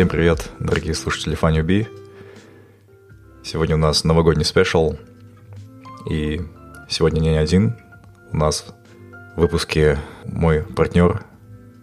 [0.00, 1.86] Всем привет, дорогие слушатели Funny Bee.
[3.44, 4.94] Сегодня у нас новогодний special,
[6.08, 6.40] и
[6.88, 7.76] сегодня не один.
[8.32, 8.64] У нас
[9.36, 11.22] в выпуске мой партнер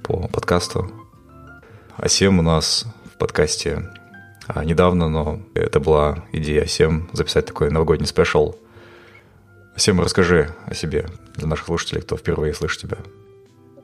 [0.04, 0.92] по подкасту.
[1.96, 3.88] Асем у нас в подкасте
[4.48, 8.56] а, недавно, но это была идея Асем записать такой новогодний спешл.
[9.76, 11.06] Асем, расскажи о себе
[11.36, 12.98] для наших слушателей, кто впервые слышит тебя.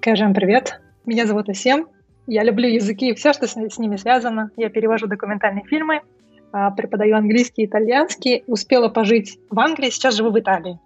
[0.01, 0.81] Кажем привет.
[1.05, 1.85] Меня зовут Асем.
[2.27, 4.51] Я люблю языки и все, что с, с ними связано.
[4.55, 6.01] Я перевожу документальные фильмы,
[6.51, 8.43] а, преподаю английский и итальянский.
[8.47, 10.79] Успела пожить в Англии, сейчас живу в Италии.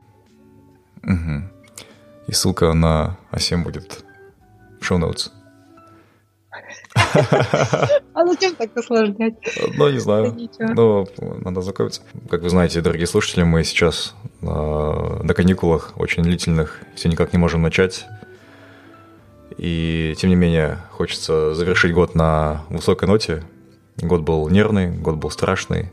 [1.03, 1.43] Угу.
[2.27, 4.03] И ссылка на Асем будет
[4.79, 5.31] в шоу-ноутс.
[8.13, 9.35] А зачем так усложнять?
[9.75, 10.35] Ну, не знаю.
[10.59, 12.01] Ну, надо знакомиться.
[12.29, 17.61] Как вы знаете, дорогие слушатели, мы сейчас на каникулах очень длительных, все никак не можем
[17.61, 18.07] начать
[19.57, 23.43] и тем не менее, хочется завершить год на высокой ноте.
[23.97, 25.91] Год был нервный, год был страшный.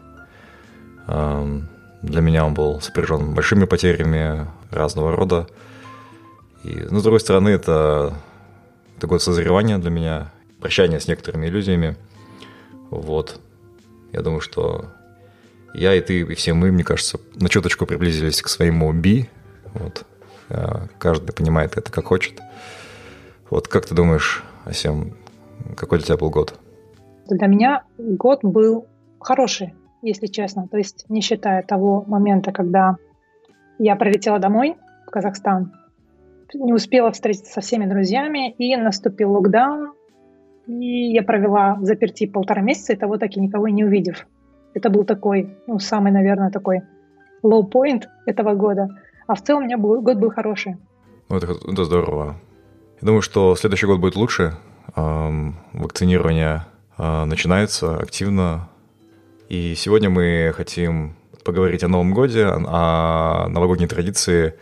[1.07, 5.47] Для меня он был сопряжен большими потерями разного рода.
[6.63, 8.15] И, но, с другой стороны, это,
[8.99, 11.97] это год созревания для меня, прощания с некоторыми иллюзиями.
[12.91, 13.41] Вот.
[14.13, 14.87] Я думаю, что
[15.73, 19.31] я и ты, и все мы, мне кажется, на чуточку приблизились к своему би.
[19.73, 20.05] Вот.
[20.51, 22.39] А, каждый понимает это как хочет.
[23.51, 25.15] Вот как ты думаешь, Асем,
[25.77, 26.59] какой для тебя был год?
[27.29, 28.87] Для меня год был
[29.21, 30.69] хороший, если честно.
[30.69, 32.97] То есть не считая того момента, когда
[33.79, 35.73] я прилетела домой в Казахстан,
[36.53, 39.93] не успела встретиться со всеми друзьями, и наступил локдаун,
[40.67, 44.27] и я провела в заперти полтора месяца, и того так и никого не увидев.
[44.73, 46.83] Это был такой, ну, самый, наверное, такой
[47.43, 48.89] low point этого года.
[49.27, 50.77] А в целом у меня был, год был хороший.
[51.29, 52.37] Ну, это, это здорово.
[53.05, 54.57] Я думаю, что следующий год будет лучше.
[54.97, 56.65] Вакцинирование
[56.97, 58.71] а, начинается активно.
[59.51, 61.15] И сегодня мы хотим
[61.45, 64.55] поговорить о Новом Годе, о новогодней традиции.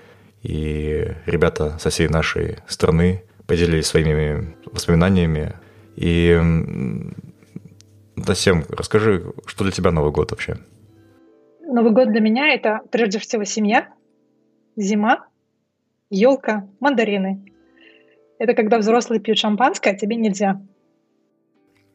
[0.43, 5.55] И ребята со всей нашей страны поделились своими воспоминаниями.
[5.95, 6.37] И
[8.17, 10.57] Дасем, расскажи, что для тебя Новый год вообще?
[11.61, 13.91] Новый год для меня это прежде всего семья,
[14.75, 15.29] зима,
[16.11, 17.52] елка, мандарины.
[18.43, 20.61] Это когда взрослые пьют шампанское, а тебе нельзя.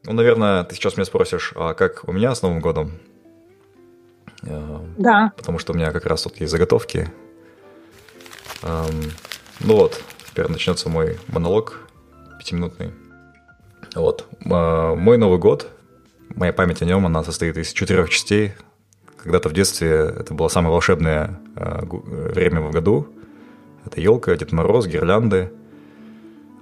[0.04, 2.92] Ну, наверное, ты сейчас меня спросишь, а как у меня с Новым годом?
[4.44, 5.34] Э, да.
[5.36, 7.10] Потому что у меня как раз тут есть заготовки.
[8.62, 8.80] Ну
[9.60, 11.86] вот, теперь начнется мой монолог
[12.38, 12.92] пятиминутный.
[13.94, 14.26] Вот.
[14.50, 15.68] А, мой Новый год,
[16.34, 18.54] моя память о нем, она состоит из четырех частей.
[19.18, 23.06] Когда-то в детстве это было самое волшебное а, время в году.
[23.84, 25.52] Это елка, Дед Мороз, гирлянды–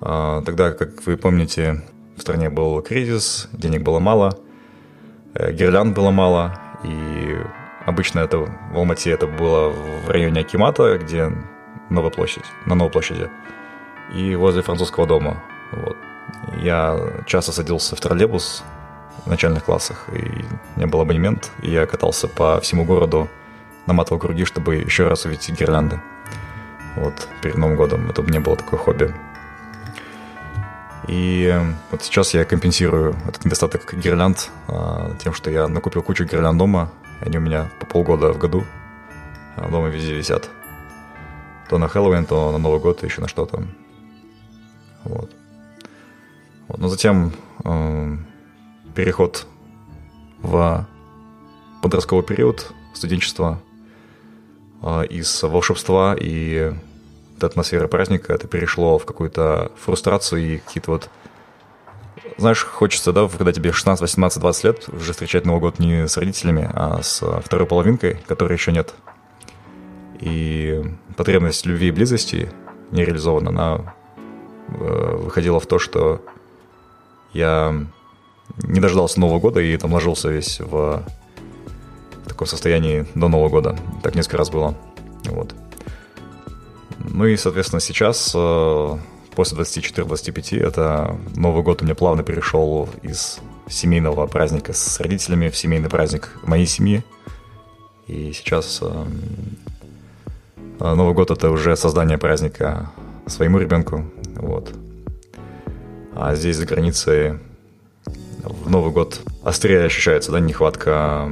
[0.00, 1.82] тогда, как вы помните,
[2.16, 4.38] в стране был кризис, денег было мало,
[5.34, 7.36] э, гирлянд было мало, и
[7.84, 11.30] обычно это в Алмате это было в районе Акимата, где
[11.90, 13.30] Новая площадь, на Новой площади,
[14.14, 15.42] и возле французского дома.
[15.72, 15.96] Вот.
[16.62, 18.64] Я часто садился в троллейбус
[19.24, 23.28] в начальных классах, и у меня был абонемент, и я катался по всему городу,
[23.86, 26.00] наматывал круги, чтобы еще раз увидеть гирлянды.
[26.96, 28.08] Вот, перед Новым годом.
[28.08, 29.14] Это у меня было такое хобби.
[31.08, 31.54] И
[31.90, 36.90] вот сейчас я компенсирую этот недостаток гирлянд а, тем, что я накупил кучу гирлянд дома.
[37.20, 38.64] Они у меня по полгода в году
[39.56, 40.50] а, дома везде висят.
[41.68, 43.62] То на Хэллоуин, то на Новый год, еще на что-то.
[45.04, 45.30] Вот.
[46.68, 46.78] вот.
[46.78, 47.32] Но затем
[47.64, 48.16] э,
[48.94, 49.46] переход
[50.42, 50.86] в
[51.82, 53.60] подростковый период студенчества
[54.82, 56.72] э, из волшебства и
[57.36, 61.10] эта атмосфера праздника, это перешло в какую-то фрустрацию и какие-то вот...
[62.38, 66.16] Знаешь, хочется, да, когда тебе 16, 18, 20 лет, уже встречать Новый год не с
[66.16, 68.94] родителями, а с второй половинкой, которой еще нет.
[70.20, 70.82] И
[71.16, 72.50] потребность любви и близости
[72.90, 73.94] не реализована, она
[74.68, 76.22] э, выходила в то, что
[77.32, 77.74] я
[78.62, 81.02] не дождался Нового года и там ложился весь в
[82.26, 83.78] таком состоянии до Нового года.
[84.02, 84.74] Так несколько раз было.
[85.24, 85.54] Вот.
[87.08, 88.98] Ну и, соответственно, сейчас, э,
[89.34, 93.38] после 24-25, это Новый год у меня плавно перешел из
[93.68, 97.04] семейного праздника с родителями в семейный праздник моей семьи.
[98.06, 99.06] И сейчас э,
[100.80, 102.90] э, Новый год это уже создание праздника
[103.26, 104.04] своему ребенку.
[104.36, 104.72] Вот.
[106.14, 107.38] А здесь за границей
[108.42, 111.28] в Новый год острее ощущается да, нехватка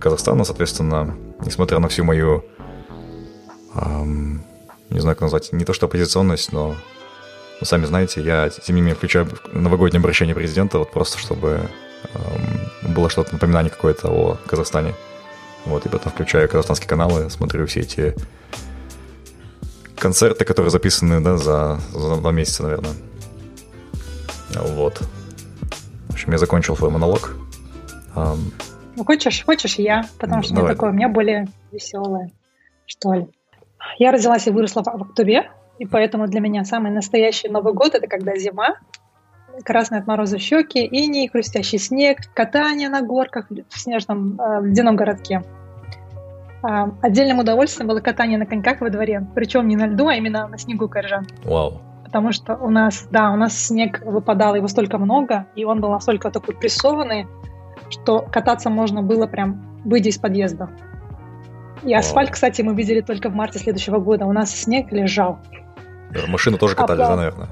[0.00, 1.14] Казахстана, соответственно,
[1.44, 2.44] несмотря на всю мою
[3.74, 4.17] эм,
[4.90, 6.76] не знаю, как назвать, не то что оппозиционность, но
[7.60, 11.68] вы сами знаете, я, тем не менее, включаю новогоднее обращение президента, вот просто чтобы
[12.82, 14.94] было что-то напоминание какое-то о Казахстане.
[15.64, 18.14] Вот, и потом включаю казахстанские каналы, смотрю все эти
[19.96, 22.92] концерты, которые записаны, да, за, за два месяца, наверное.
[24.54, 25.02] Вот.
[26.08, 27.34] В общем, я закончил свой монолог.
[28.14, 30.62] Ну, хочешь, хочешь я, потому что Давай.
[30.62, 32.30] у меня такое, у меня более веселое,
[32.86, 33.26] что ли.
[33.96, 38.06] Я родилась и выросла в Актубе, и поэтому для меня самый настоящий Новый год— это
[38.06, 38.76] когда зима,
[39.64, 45.42] красные от мороза щеки, иней, хрустящий снег, катание на горках в снежном э, ледяном городке.
[46.62, 50.48] А, отдельным удовольствием было катание на коньках во дворе, причем не на льду, а именно
[50.48, 51.22] на снегу коржа.
[51.44, 51.80] Вау.
[52.04, 55.90] Потому что у нас, да, у нас снег выпадал, его столько много, и он был
[55.90, 57.26] настолько такой прессованный,
[57.90, 60.70] что кататься можно было прям выйдя из подъезда.
[61.82, 64.26] И асфальт, кстати, мы видели только в марте следующего года.
[64.26, 65.38] У нас снег лежал.
[66.28, 67.48] Машины тоже катались, да, наверное?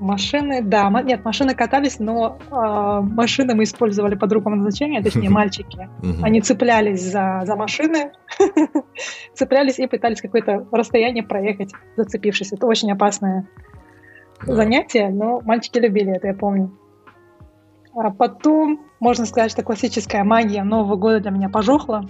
[0.00, 5.88] Машины, да, нет, машины катались, но э, машины мы использовали по другому назначению, точнее мальчики.
[6.22, 8.12] Они цеплялись за, за машины,
[9.34, 12.52] цеплялись и пытались какое-то расстояние проехать, зацепившись.
[12.52, 13.48] Это очень опасное
[14.42, 16.78] занятие, но мальчики любили это, я помню.
[17.92, 22.04] А потом, можно сказать, что классическая магия Нового года для меня пожухла,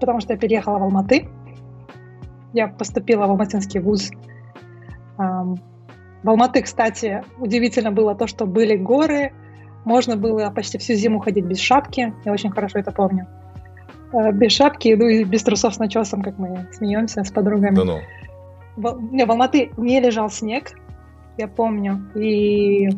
[0.00, 1.28] потому что я переехала в Алматы.
[2.52, 4.10] Я поступила в Алматинский вуз.
[5.16, 9.32] В Алматы, кстати, удивительно было то, что были горы,
[9.84, 13.26] можно было почти всю зиму ходить без шапки, я очень хорошо это помню.
[14.12, 17.74] Э, без шапки, ну и без трусов с начесом, как мы смеемся с подругами.
[17.74, 17.98] Да ну.
[18.76, 20.72] В, не, в Алматы не лежал снег,
[21.38, 22.90] я помню, и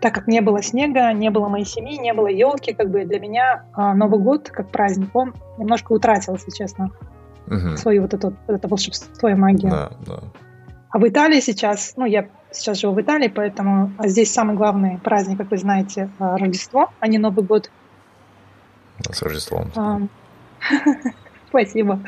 [0.00, 3.18] так как не было снега, не было моей семьи, не было елки, как бы для
[3.18, 6.90] меня а, Новый год как праздник, он немножко утратил, если честно,
[7.46, 7.76] угу.
[7.76, 9.70] свою вот эту, это волшебство и магию.
[9.70, 10.20] Да, да.
[10.90, 14.98] А в Италии сейчас, ну, я сейчас живу в Италии, поэтому а здесь самый главный
[14.98, 17.70] праздник, как вы знаете, а, Рождество, а не Новый год.
[19.10, 19.70] С Рождеством.
[19.76, 20.00] А,
[21.48, 22.00] спасибо.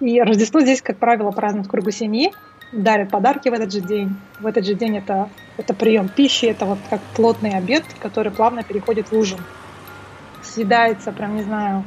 [0.00, 2.32] И Рождество здесь, как правило, празднуют в кругу семьи,
[2.72, 4.16] дарят подарки в этот же день.
[4.40, 8.62] В этот же день это, это прием пищи, это вот как плотный обед, который плавно
[8.62, 9.38] переходит в ужин.
[10.42, 11.84] Съедается, прям, не знаю,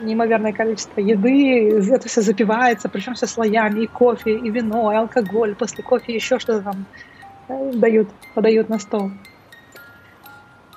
[0.00, 5.54] неимоверное количество еды, это все запивается, причем все слоями, и кофе, и вино, и алкоголь,
[5.54, 6.86] после кофе еще что-то там
[7.48, 9.10] э, дают, подают на стол.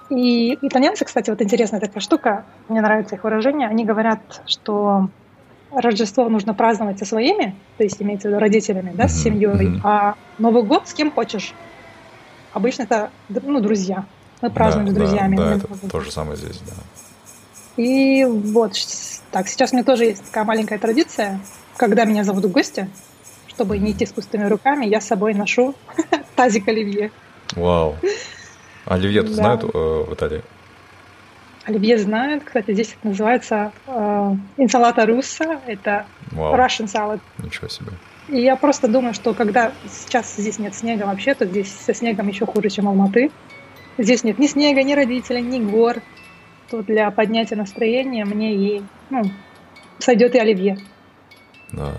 [0.09, 5.09] И итальянцы, кстати, вот интересная такая штука, мне нравится их выражение, они говорят, что
[5.79, 9.81] Рождество нужно праздновать со своими, то есть имеется в виду родителями, да, с семьей, mm-hmm.
[9.83, 11.53] а Новый год с кем хочешь.
[12.53, 14.05] Обычно это, ну, друзья.
[14.41, 15.35] Мы празднуем да, с друзьями.
[15.35, 16.73] Да, да это то же самое здесь, да.
[17.81, 18.73] И вот,
[19.31, 21.39] так, сейчас у меня тоже есть такая маленькая традиция,
[21.75, 22.89] когда меня зовут в гости,
[23.47, 25.75] чтобы не идти с пустыми руками, я с собой ношу
[26.35, 27.11] тазик оливье.
[27.55, 27.95] Вау.
[28.85, 29.33] Оливье да.
[29.33, 30.41] знают э, в Италии?
[31.67, 32.45] Оливье знают.
[32.45, 35.59] Кстати, здесь это называется э, инсалата русса.
[35.67, 36.55] Это Вау.
[36.55, 37.19] Russian salad.
[37.39, 37.91] Ничего себе.
[38.29, 42.29] И я просто думаю, что когда сейчас здесь нет снега вообще, то здесь со снегом
[42.29, 43.31] еще хуже, чем Алматы.
[43.97, 46.01] Здесь нет ни снега, ни родителей, ни гор
[46.69, 49.23] то для поднятия настроения мне и ну,
[49.99, 50.77] сойдет и оливье.
[51.71, 51.95] Да.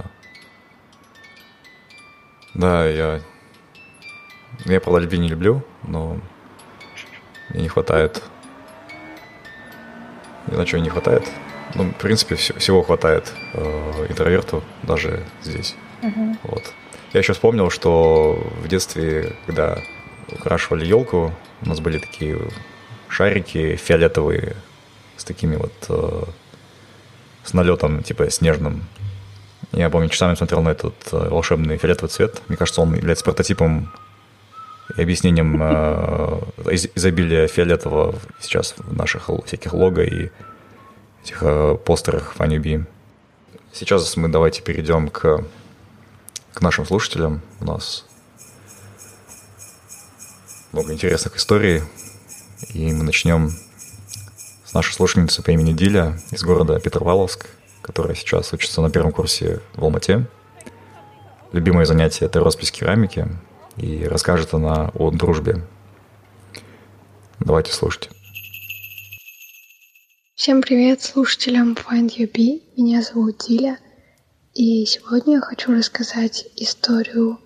[2.54, 3.20] Да, я...
[4.64, 6.16] Я, правда, оливье не люблю, но
[7.50, 8.22] мне не хватает...
[10.50, 11.24] На чего не хватает.
[11.74, 15.76] Ну, в принципе, все, всего хватает э, интроверту, даже здесь.
[16.02, 16.36] Uh-huh.
[16.44, 16.62] Вот.
[17.12, 19.78] Я еще вспомнил, что в детстве, когда
[20.30, 22.38] украшивали елку, у нас были такие
[23.08, 24.56] шарики фиолетовые
[25.16, 26.22] с такими вот э,
[27.44, 28.84] с налетом типа снежным.
[29.72, 32.42] Я помню, часами смотрел на этот э, волшебный фиолетовый цвет.
[32.48, 33.92] Мне кажется, он является прототипом
[34.96, 36.40] и объяснением э,
[36.94, 40.30] изобилия фиолетового сейчас в наших всяких лого и
[41.22, 42.84] этих э, постерах Funny
[43.72, 45.44] Сейчас мы давайте перейдем к,
[46.54, 47.42] к нашим слушателям.
[47.60, 48.06] У нас
[50.72, 51.82] много интересных историй.
[52.74, 53.52] И мы начнем
[54.64, 57.46] с нашей слушательницей по имени Диля из города Петропавловск,
[57.82, 60.26] которая сейчас учится на первом курсе в Алмате.
[61.52, 63.28] Любимое занятие– это роспись керамики,
[63.78, 65.64] и расскажет она о дружбе.
[67.40, 68.10] Давайте слушать.
[70.34, 72.62] Всем привет слушателям Find Your Bee.
[72.76, 73.78] Меня зовут Диля,
[74.54, 77.38] и сегодня я хочу рассказать историю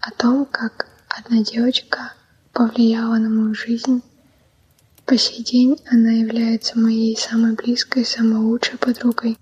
[0.00, 2.12] о том, как одна девочка
[2.52, 4.02] повлияла на мою жизнь
[5.06, 9.38] по сей день она является моей самой близкой, самой лучшей подругой,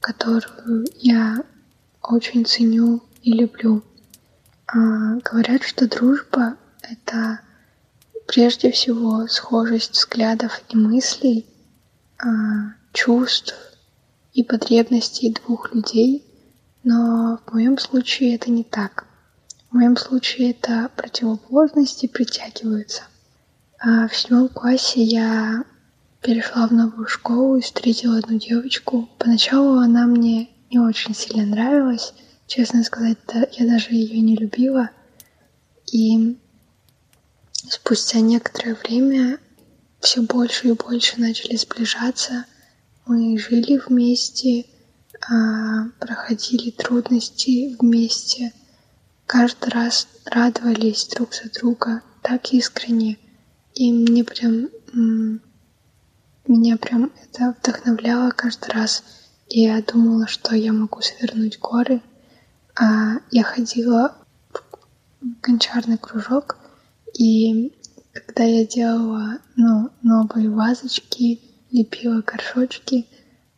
[0.00, 1.44] которую я
[2.02, 3.82] очень ценю и люблю.
[4.66, 4.76] А,
[5.24, 7.40] говорят, что дружба— это
[8.26, 11.46] прежде всего схожесть взглядов и мыслей,
[12.18, 13.54] а, чувств
[14.32, 16.24] и потребностей двух людей,
[16.82, 19.06] но в моем случае это не так.
[19.70, 23.02] В моем случае это противоположности притягиваются.
[23.78, 25.64] А в седьмом классе я
[26.22, 29.08] перешла в новую школу и встретила одну девочку.
[29.18, 32.14] Поначалу она мне не очень сильно нравилась.
[32.46, 33.18] Честно сказать,
[33.52, 34.90] я даже ее не любила.
[35.92, 36.36] И
[37.68, 39.38] спустя некоторое время
[40.00, 42.44] все больше и больше начали сближаться.
[43.06, 44.66] Мы жили вместе,
[45.28, 48.52] а, проходили трудности вместе,
[49.26, 53.18] каждый раз радовались друг за друга так искренне.
[53.74, 54.70] И мне прям
[56.46, 59.02] меня прям это вдохновляло каждый раз.
[59.48, 62.00] И я думала, что я могу свернуть горы.
[62.78, 64.16] А я ходила
[65.20, 66.58] в гончарный кружок,
[67.14, 67.72] и
[68.12, 71.40] когда я делала ну, новые вазочки,
[71.70, 73.06] лепила горшочки,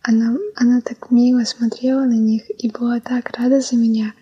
[0.02, 4.14] она, она так мило смотрела на них и была так рада за меня,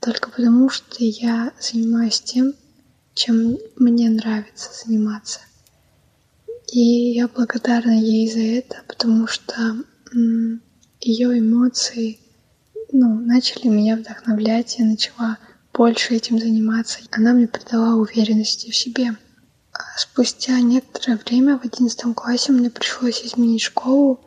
[0.00, 2.54] только потому что я занимаюсь тем,
[3.14, 5.40] чем мне нравится заниматься.
[6.72, 9.84] И я благодарна ей за это, потому что
[11.00, 12.20] ее эмоции
[12.92, 15.38] ну, начали меня вдохновлять, я начала
[15.72, 17.00] больше этим заниматься.
[17.10, 19.16] Она мне придала уверенности в себе.
[19.72, 24.20] А спустя некоторое время в одиннадцатом классе мне пришлось изменить школу,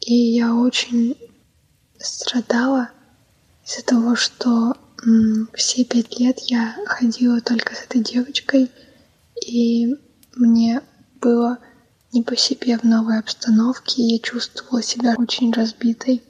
[0.00, 1.16] и я очень
[1.98, 2.90] страдала
[3.66, 8.70] из-за того, что м, все пять лет я ходила только с этой девочкой,
[9.44, 9.96] и
[10.34, 10.80] мне
[11.20, 11.58] было
[12.12, 16.22] не по себе в новой обстановке, я чувствовала себя очень разбитой.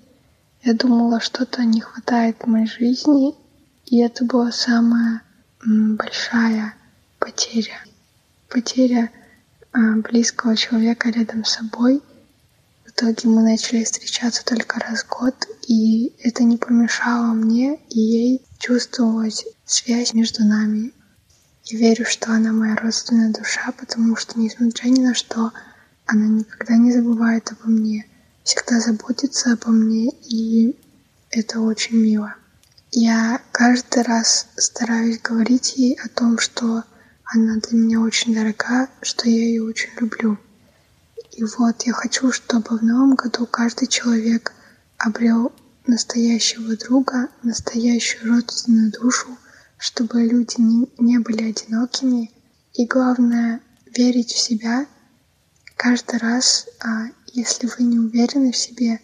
[0.67, 3.35] Я думала, что-то не хватает в моей жизни,
[3.85, 5.21] и это была самая
[5.63, 6.75] большая
[7.19, 7.85] потеря.
[8.49, 9.11] Потеря
[9.73, 12.03] а, близкого человека рядом с собой.
[12.87, 15.35] В итоге мы начали встречаться только раз в год,
[15.69, 20.93] и это не помешало мне и ей чувствовать связь между нами.
[21.65, 25.53] Я верю, что она моя родственная душа, потому что, несмотря ни на что,
[26.07, 28.07] она никогда не забывает обо мне,
[28.45, 30.79] всегда заботится обо мне, и
[31.31, 32.35] это очень мило.
[32.93, 36.85] Я каждый раз стараюсь говорить ей о том, что
[37.25, 40.39] она для меня очень дорога, что я ее очень люблю.
[41.33, 44.53] И вот я хочу, чтобы в новом году каждый человек
[44.99, 45.51] обрел
[45.87, 49.37] настоящего друга, настоящую родственную душу,
[49.79, 52.31] чтобы люди не, не были одинокими.
[52.75, 54.87] И главное, верить в себя
[55.77, 59.01] Каждый раз, а, если вы не уверены в себе,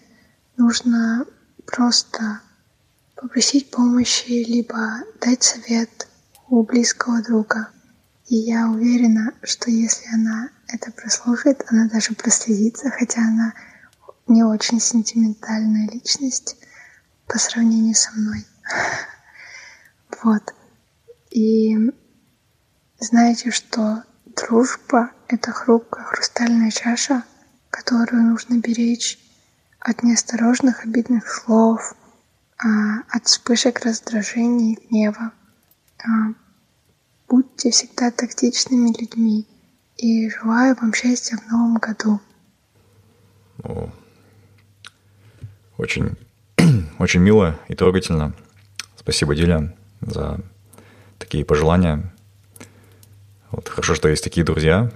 [0.56, 1.26] нужно
[1.66, 2.40] просто
[3.16, 6.08] попросить помощи, либо дать совет
[6.48, 7.68] у близкого друга.
[8.26, 13.52] И я уверена, что если она это прослушает, она даже проследится, хотя она
[14.28, 16.56] не очень сентиментальная личность
[17.26, 18.46] по сравнению со мной.
[20.22, 20.54] Вот.
[21.30, 21.78] И
[22.98, 24.04] знаете, что
[24.36, 27.24] Дружба— это хрупкая хрустальная чаша,
[27.80, 29.18] которую нужно беречь
[29.78, 31.94] от неосторожных обидных слов,
[32.58, 35.32] а, от вспышек раздражения и гнева.
[35.98, 36.08] А,
[37.28, 39.46] будьте всегда тактичными людьми
[39.96, 42.20] и желаю вам счастья в новом году.
[43.64, 43.90] Ну,
[45.78, 46.16] очень,
[46.98, 48.34] очень мило и трогательно.
[48.96, 50.40] Спасибо, Диля, за
[51.18, 52.12] такие пожелания.
[53.50, 54.90] Вот хорошо, что есть такие друзья,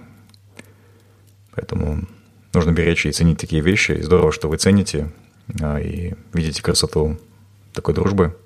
[1.52, 2.06] поэтому
[2.54, 3.92] нужно беречь и ценить такие вещи.
[3.92, 5.10] И здорово, что вы цените
[5.60, 7.16] а, и видите красоту
[7.72, 8.36] такой дружбы.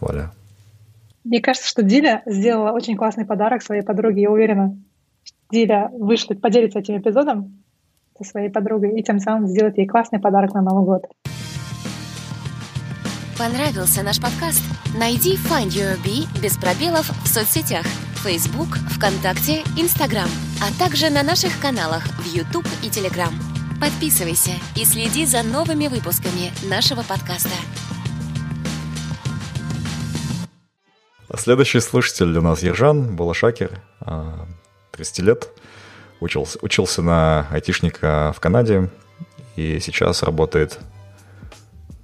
[0.00, 0.32] Валя.
[1.24, 4.22] Мне кажется, что Диля сделала очень классный подарок своей подруге.
[4.22, 4.76] Я уверена,
[5.50, 7.62] Диля вышлет, поделится этим эпизодом
[8.18, 11.04] со своей подругой и тем самым сделает ей классный подарок на Новый год.
[13.38, 14.62] Понравился наш подкаст?
[14.98, 17.86] Найди Find Your Bee без пробелов в соцсетях–
[18.22, 20.28] Facebook, ВКонтакте, Instagram,
[20.60, 23.32] а также на наших каналах в YouTube и Telegram.
[23.80, 27.54] Подписывайся и следи за новыми выпусками нашего подкаста.
[31.34, 33.80] Следующий слушатель у нас Ержан Балашакер,
[34.92, 35.48] 30 а, лет,
[36.20, 38.90] учился, учился на айтишника в Канаде
[39.56, 40.78] и сейчас работает,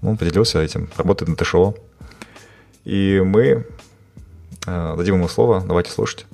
[0.01, 1.75] ну, поделился этим, работает на ТШО.
[2.85, 3.67] И мы
[4.67, 6.27] дадим ему слово, давайте слушать.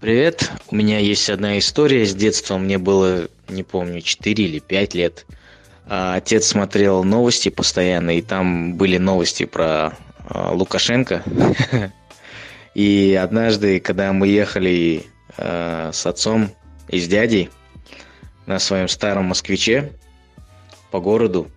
[0.00, 4.94] Привет, у меня есть одна история с детства, мне было, не помню, 4 или 5
[4.94, 5.26] лет.
[5.88, 9.96] А отец смотрел новости постоянно, и там были новости про
[10.28, 11.22] а, Лукашенко.
[12.74, 15.06] И однажды, когда мы ехали
[15.38, 16.50] э, с отцом
[16.88, 17.48] и с дядей
[18.44, 19.92] на своем старом москвиче
[20.90, 21.55] по городу, э,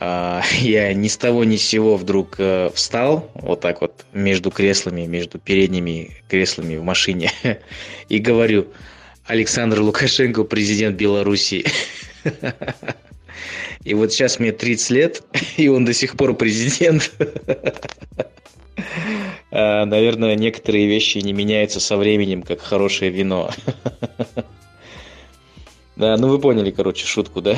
[0.60, 5.06] я ни с того ни с сего вдруг э, встал вот так вот между креслами,
[5.06, 7.30] между передними креслами в машине
[8.08, 8.68] и говорю,
[9.26, 11.64] Александр Лукашенко, президент Беларуси.
[13.84, 15.22] И вот сейчас мне 30 лет,
[15.56, 17.12] и он до сих пор президент.
[19.50, 23.50] А, наверное, некоторые вещи не меняются со временем, как хорошее вино.
[25.96, 27.56] Да, ну вы поняли, короче, шутку, да?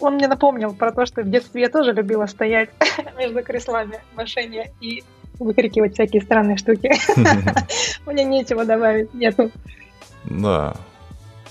[0.00, 2.70] Он мне напомнил про то, что в детстве я тоже любила стоять
[3.18, 5.02] между креслами в машине и
[5.38, 6.90] выкрикивать всякие странные штуки.
[8.06, 9.50] Мне нечего добавить, нету.
[10.24, 10.76] Да.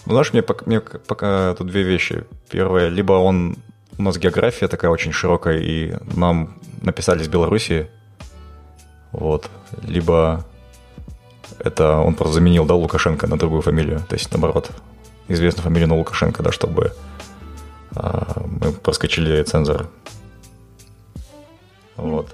[0.06, 2.24] Ну, знаешь, мне пока, мне пока тут две вещи.
[2.50, 3.58] Первое, либо он
[3.98, 7.88] у нас география такая очень широкая, и нам написали с Белоруссии,
[9.12, 9.50] вот,
[9.82, 10.46] либо
[11.60, 14.70] это он просто заменил, да, Лукашенко на другую фамилию, то есть, наоборот,
[15.28, 16.94] известную фамилию на Лукашенко, да, чтобы
[17.95, 19.89] мы проскочили цензор.
[21.97, 22.31] Вот.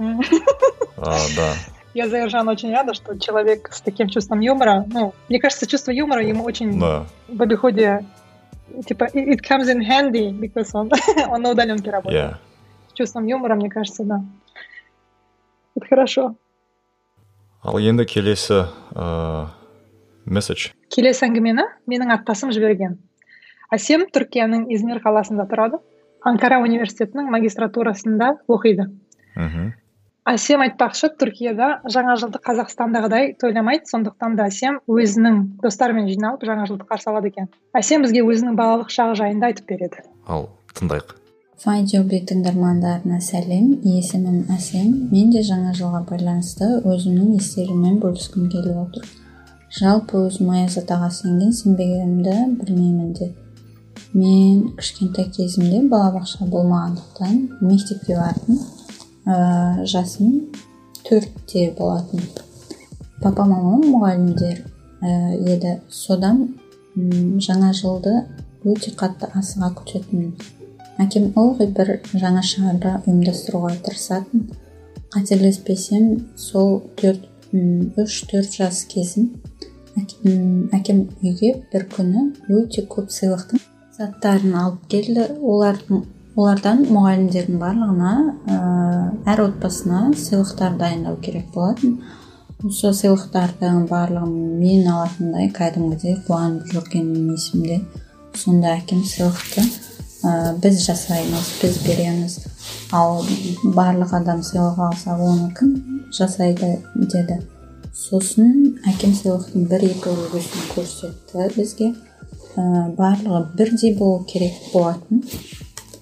[0.96, 1.54] А, да.
[1.94, 5.90] Я за Ержана очень рада, что человек с таким чувством юмора, ну, мне кажется, чувство
[5.90, 7.06] юмора ему очень да.
[7.28, 8.04] в обиходе,
[8.86, 10.90] типа, it comes in handy, because он,
[11.28, 12.32] он на удаленке работает.
[12.32, 12.36] Yeah.
[12.90, 14.24] С чувством юмора, мне кажется, да.
[15.76, 16.34] Это хорошо.
[17.62, 18.64] ал енді келесі
[18.94, 19.48] ә,
[20.24, 22.96] месседж келесі әңгімені менің аттасым жіберген
[23.73, 25.81] әсем түркияның измир қаласында тұрады.
[26.23, 28.89] Анкара университетінің магистратурасында оқиды.
[29.35, 29.73] Мхм
[30.29, 33.89] әсем айтпақшы түркияда жаңа жылды қазақстандағыдай тойламайды.
[33.91, 37.49] Сондықтан да әсем өзінің достарымен жиналып жаңа жылды қарсы алады екен.
[37.75, 40.05] Әсем бізге өзінің балалық шағы жайында айтып береді.
[40.27, 41.17] Ал тыңдайық.
[41.63, 43.75] Файдюби тыңдармандарына сәлем.
[43.83, 49.07] Есімім әсем мен де жаңа жылға байланысты өзімнің естеріммен бөліскім келіп отыр.
[49.73, 53.31] Жалпы өзім аяз атаға сенген сенбегенімді білмеймін де
[54.13, 58.59] мен кішкентай кезімде балабақша болмағандықтан мектепке бардым
[59.25, 60.53] ә, жасым
[61.07, 62.21] төртте болатын
[63.21, 64.63] папа мамам мұғалімдер
[65.01, 65.11] ә,
[65.55, 66.43] еді содан
[66.95, 68.19] жаңа жылды
[68.63, 70.35] өте қатты асыға күтетінмін
[71.01, 74.45] әкем ылғи бір жаңа шара ұйымдастыруға тырысатын
[75.13, 77.25] қателеспесем сол төрт
[78.03, 79.31] үш төрт жас кезім
[80.73, 83.61] әкем үйге бір күні өте көп сыйлықтың
[83.97, 85.27] заттарын алып келді.
[85.41, 86.03] Олардың
[86.35, 88.13] олардан мұғалімдердің барлығына
[88.49, 88.59] ә,
[89.29, 91.99] әр отбасына сыйлықтар дайындау керек болатын.
[92.63, 97.81] Осы сыйлықтардың барлығын мен алатындай кәдімгідей қуанып жүргенім есімде.
[98.33, 99.65] Сонда әкем сыйлықты
[100.23, 102.39] ә, біз жасаймыз біз береміз.
[102.95, 103.21] Ал
[103.75, 105.75] барлық адам сыйлық алса оны кім
[106.15, 107.43] жасайды деді.
[107.93, 111.91] Сосын әкем сыйлықтың бір екі үлгісін көрсетті бізге.
[112.55, 115.23] Барлығы бірдей болу керек болатын.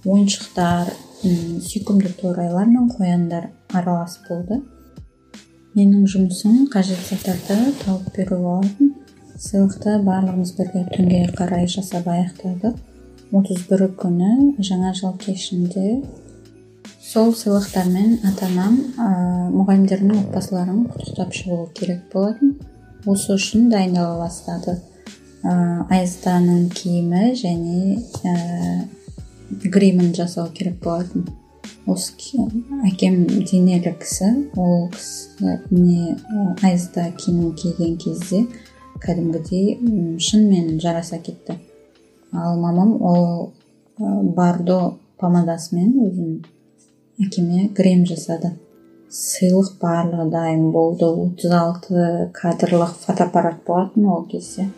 [0.05, 4.61] Ойыншықтар сүйкімді торайлар мен қояндар аралас болды.
[5.75, 8.95] Менің жұмысым қажет заттарды тауып беру болатын.
[9.41, 12.75] Сыйлықты барлығымыз бірге түнге қарай жасап аяқтадық.
[13.31, 16.01] Отыз бірі күні жаңа жыл кешінде
[17.11, 19.07] сол сыйлықтармен ата анам ә,
[19.55, 22.57] мұғалімдердің отбасыларын құттықтап шығу керек болатын.
[23.05, 24.77] Осы үшін дайындала бастады.
[25.43, 25.53] Ә,
[25.89, 26.17] аяз
[26.77, 28.01] киімі және
[29.63, 31.27] гримін жасау керек болатын
[31.89, 32.45] осы
[32.85, 36.15] әкем денелі кісі ол кісі не
[36.61, 38.45] аязда киім киген кезде
[39.01, 39.79] кәдімгідей
[40.21, 41.57] шынымен жараса кетті
[42.31, 43.51] ал мамам ол
[44.37, 46.35] бардо помадасымен өзін
[47.25, 48.53] әкеме грим жасады
[49.11, 54.69] сыйлық барлығы дайын болды отыз алты кадрлық фотоаппарат болатын ол кезде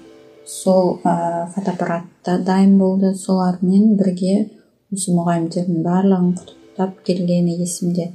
[0.46, 2.06] сол ә, фотоаппарат
[2.46, 3.14] дайын болды.
[3.16, 4.50] Солармен бірге
[4.94, 8.12] осы мұғалімдердің барлығын құттықтап келгені есімде.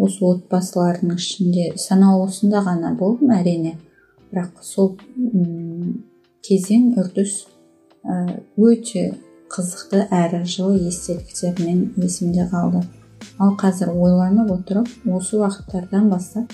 [0.00, 3.74] Осы отбасылардың ішінде санаулысында ғана болдым әрине?
[4.30, 4.94] Бірақ сол
[6.46, 7.42] кезең үрдіс
[8.56, 9.02] өте
[9.50, 12.84] қызықты әрі жылы естеліктермен есімде қалды.
[13.40, 16.52] Ал қазір ойланып отырып осы уақыттардан бастап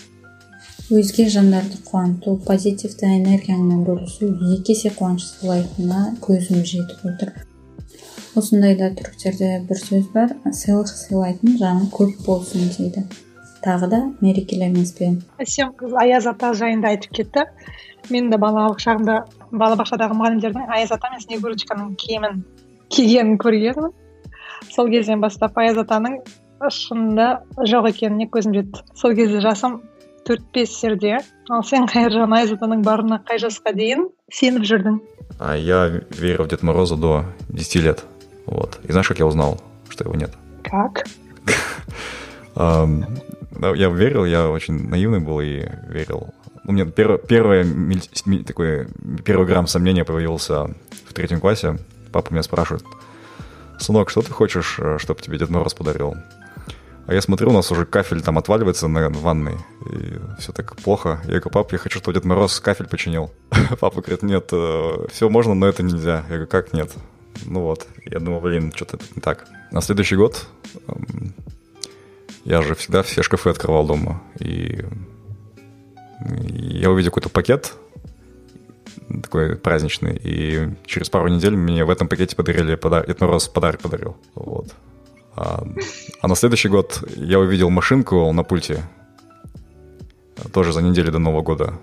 [0.87, 7.33] өзге жандарды қуанту позитивті энергияңмен бөлісу екі есе қуаныш сыйлайтынына көзім жетіп отыр.
[8.39, 13.03] Осындайда түріктерде бір сөз бар сыйлық сыйлайтын жаны көп болсын дейді.
[13.65, 17.49] Тағы да мерекелеріңізбен әсем қыз аяз ата жайында айтып кетті.
[18.15, 19.19] Мен де балалық шағымда
[19.51, 22.45] балабақшадағы мұғалімдердің аяз ата мен снегурочканың киімін
[22.95, 23.91] кигенін көргенмін
[24.71, 26.21] сол кезден бастап аяз атаның
[26.71, 28.87] шынында жоқ екеніне көзім жетті.
[28.95, 29.81] Сол кезде жасым
[30.26, 31.18] төрт бес жерде
[31.50, 35.00] ал сен қайыржан айзатаның барына қай жасқа дейін сеніп жүрдің
[35.40, 38.04] А я верил в Дед Мороза до 10 лет.
[38.46, 38.80] Вот.
[38.84, 39.60] И знаешь, как я узнал,
[39.90, 40.32] что его нет?
[40.64, 41.06] как
[42.56, 43.06] Ам,
[43.58, 46.28] да, Я верил, я очень наивный был и верил.
[46.68, 48.88] У меня первое, первое миль- ми- такой,
[49.26, 50.66] первый грамм сомнения появился
[51.10, 51.78] в третьем классе.
[52.12, 52.84] Папа меня спрашивает,
[53.80, 56.16] сынок, что ты хочешь, чтобы тебе Дед Мороз подарил?
[57.07, 59.57] А я смотрю, у нас уже кафель там отваливается на ванной,
[59.93, 61.21] и все так плохо.
[61.25, 63.31] Я говорю, пап, я хочу, чтобы Дед Мороз кафель починил.
[63.81, 64.47] Папа говорит, нет,
[65.13, 66.25] все можно, но это нельзя.
[66.29, 66.93] Я говорю, как нет?
[67.45, 69.47] Ну вот, я думал, блин, что-то не так.
[69.71, 70.47] На следующий год
[70.89, 71.33] эм,
[72.45, 74.85] я же всегда все шкафы открывал дома, и
[76.21, 77.75] я увидел какой-то пакет
[79.23, 83.81] такой праздничный, и через пару недель мне в этом пакете подарили подарок, Дед Мороз подарок
[83.81, 84.17] подарил.
[84.35, 84.75] Вот.
[85.37, 85.63] А,
[86.23, 88.83] а на следующий год я увидел машинку на пульте,
[90.53, 91.75] тоже за неделю до Нового года,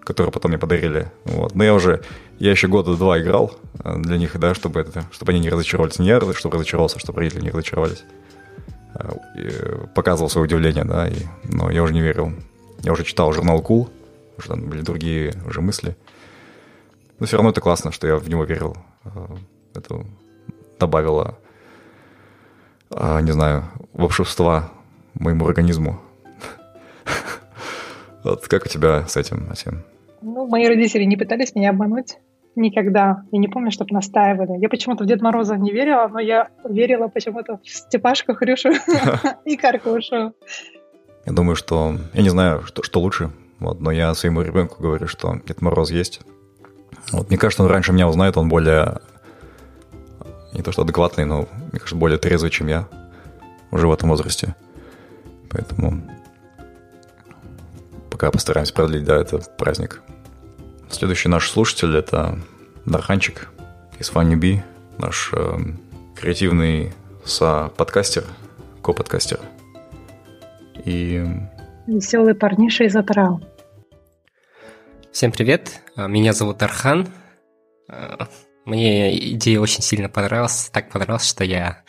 [0.00, 1.10] которую потом мне подарили.
[1.24, 1.54] Вот.
[1.54, 2.02] Но я уже,
[2.38, 5.98] я еще года два играл э, для них, да, чтобы, это, чтобы они не разочаровались.
[6.00, 8.02] Не я, чтобы разочаровался, а чтобы родители не разочаровались.
[8.94, 12.32] А, э, показывал свое удивление, да, и, но я уже не верил.
[12.82, 13.88] Я уже читал журнал Cool,
[14.38, 15.96] уже там были другие уже мысли.
[17.20, 18.76] Но все равно это классно, что я в него верил.
[19.04, 19.36] А,
[19.74, 20.04] Это
[20.80, 21.47] добавило, а,
[22.90, 24.70] не знаю, волшебства
[25.14, 26.00] моему организму.
[28.24, 29.84] Вот как у тебя с этим, Асим?
[30.20, 32.18] Ну, мои родители не пытались меня обмануть
[32.58, 33.22] никогда.
[33.32, 34.60] Я не помню, чтобы настаивали.
[34.60, 38.70] Я почему-то в Дед Мороза не верила, но я верила почему-то в Степашку, Хрюшу
[39.44, 40.34] и Каркушу.
[41.24, 41.96] Я думаю, что...
[42.14, 45.90] Я не знаю, что, что лучше, вот, но я своему ребенку говорю, что Дед Мороз
[45.90, 46.20] есть.
[47.12, 48.98] Вот, мне кажется, он раньше меня узнает, он более...
[50.58, 52.88] Не то что адекватный, но, мне кажется, более трезвый, чем я
[53.70, 54.56] уже в этом возрасте.
[55.50, 56.02] Поэтому
[58.10, 60.02] пока постараемся продлить, да, это праздник.
[60.90, 62.40] Следующий наш слушатель– это
[62.86, 63.50] Дарханчик
[64.00, 64.60] из FunnyB,
[64.98, 65.58] наш э,
[66.16, 66.92] креативный
[67.24, 68.24] со-подкастер,
[68.82, 69.38] ко-подкастер.
[70.84, 71.24] И
[71.86, 73.40] Веселый парниша из Атырау.
[75.12, 77.06] Всем привет, А, меня зовут Архан.
[78.68, 81.84] Мне идея очень сильно понравилась, так понравилась, что я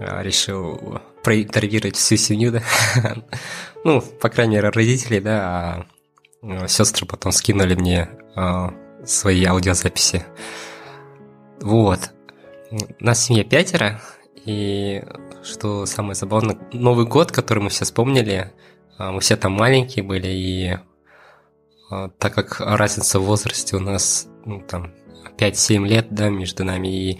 [0.00, 2.62] а, решил проинтервьюировать всю семью, да.
[3.84, 5.86] Ну, по крайней мере, родителей, да,
[6.42, 8.72] а сестры потом скинули мне а,
[9.04, 10.24] свои аудиозаписи.
[11.60, 12.10] Вот.
[12.98, 14.00] Нас в семье пятеро,
[14.46, 15.04] и
[15.42, 18.50] что самое забавное, Новый год, который мы все вспомнили,
[18.98, 20.78] мы все там маленькие были, и
[22.18, 24.94] так как разница в возрасте у нас, ну, там,
[25.38, 27.18] 5-7 лет, да, между нами, и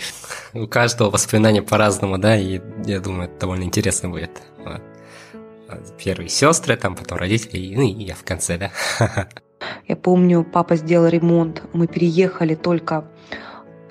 [0.55, 4.43] у каждого воспоминания по-разному, да, и я думаю, это довольно интересно будет.
[4.65, 4.81] Вот.
[6.03, 8.71] Первые сестры, там, потом родители, и- ну, и я в конце, да.
[9.89, 11.63] Я помню, папа сделал ремонт.
[11.73, 13.09] Мы переехали только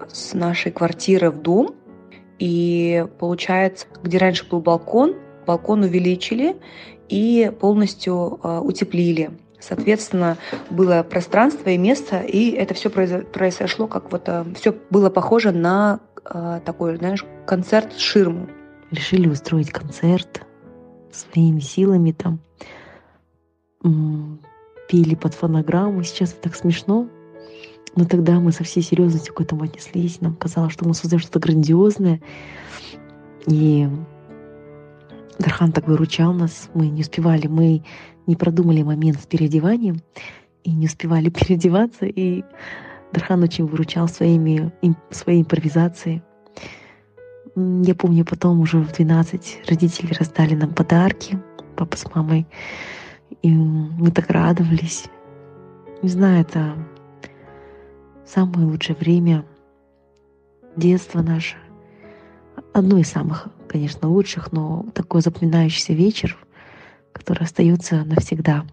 [0.07, 1.75] с нашей квартиры в дом.
[2.37, 5.15] И получается, где раньше был балкон,
[5.47, 6.55] балкон увеличили
[7.09, 9.31] и полностью э, утеплили.
[9.67, 10.37] Соответственно,
[10.69, 16.59] было пространство и место, и это все произошло как вот все было похоже на э,
[16.63, 18.47] такой, знаешь, концерт ширму.
[18.91, 20.41] решили устроить концерт
[21.11, 22.39] своими силами там
[24.87, 26.03] пели под фонограмму.
[26.03, 27.07] Сейчас так смешно.
[27.95, 30.21] Но тогда мы со всей серьезностью к этому отнеслись.
[30.21, 32.21] Нам казалось, что мы создаем что-то грандиозное.
[33.47, 33.87] И
[35.39, 36.69] Дархан так выручал нас.
[36.73, 37.83] Мы не успевали, мы
[38.27, 40.01] не продумали момент с переодеванием
[40.63, 42.05] и не успевали переодеваться.
[42.05, 42.43] И
[43.11, 46.21] Дархан очень выручал своими, им- своей импровизацией.
[47.55, 51.39] Я помню, потом уже в 12 родители раздали нам подарки,
[51.77, 52.45] папа с мамой.
[53.41, 55.05] И мы так радовались.
[56.01, 56.75] Не знаю, это
[58.25, 59.45] самое лучшее время
[60.75, 61.55] детства наше.
[62.73, 66.37] Одно из самых, конечно, лучших, но такой запоминающийся вечер,
[67.15, 68.65] который остается навсегда.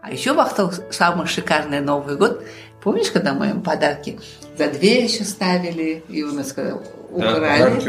[0.00, 2.44] А еще Вахтов самый шикарный Новый год.
[2.82, 4.18] Помнишь, когда мы им подарки
[4.56, 6.76] за дверь еще ставили, и у нас когда
[7.10, 7.82] украли?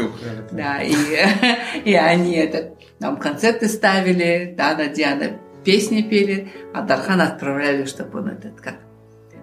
[0.52, 0.94] Да, и,
[1.84, 8.28] и они это, нам концерты ставили, Дана, Диана песни пели, а Дархан отправляли, чтобы он
[8.28, 8.76] этот, как,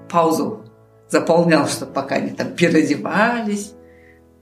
[0.09, 0.63] паузу
[1.09, 3.73] заполнял, чтобы пока они там переодевались.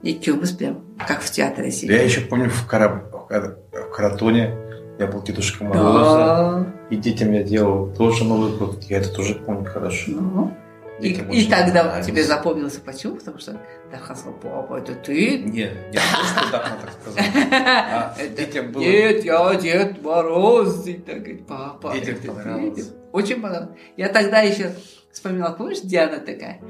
[0.02, 1.94] И Кюбус прям как в театре сидел.
[1.94, 4.56] Я еще помню в Кара- в Каратоне
[5.00, 6.16] я был Дедушка Мороза.
[6.16, 6.66] Да.
[6.90, 8.82] И детям я делал тоже Новый год.
[8.84, 10.12] Я это тоже помню хорошо.
[10.12, 10.54] Ну,
[11.00, 12.10] И, и тогда нравится.
[12.10, 13.16] тебе запомнился почему?
[13.16, 13.56] Потому что
[13.90, 15.38] Дархан сказал, папа, это ты?
[15.38, 17.24] Нет, не то, что Дархан так сказал.
[17.50, 18.82] А детям было...
[18.82, 20.86] Нет, я Дед Мороз.
[20.86, 22.90] И так говорит, папа, Детям понравилось.
[23.12, 23.78] Очень понравилось.
[23.96, 24.72] Я тогда еще
[25.10, 26.60] вспоминала, помнишь, Диана такая?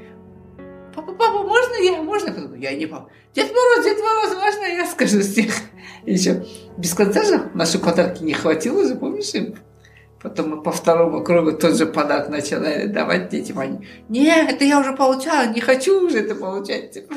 [1.17, 2.01] Папа, можно я?
[2.01, 2.71] Можно я?
[2.71, 3.09] Я не папа.
[3.33, 5.53] Дед Мороз, Дед Мороз, можно я скажу стих?
[6.05, 6.45] еще
[6.77, 9.33] без конца же наши подарки не хватило же, помнишь?
[10.21, 13.57] Потом мы по второму кругу тот же подарок начали давать детям.
[13.59, 16.91] Они, нет, это я уже получала, не хочу уже это получать.
[16.91, 17.15] Типа.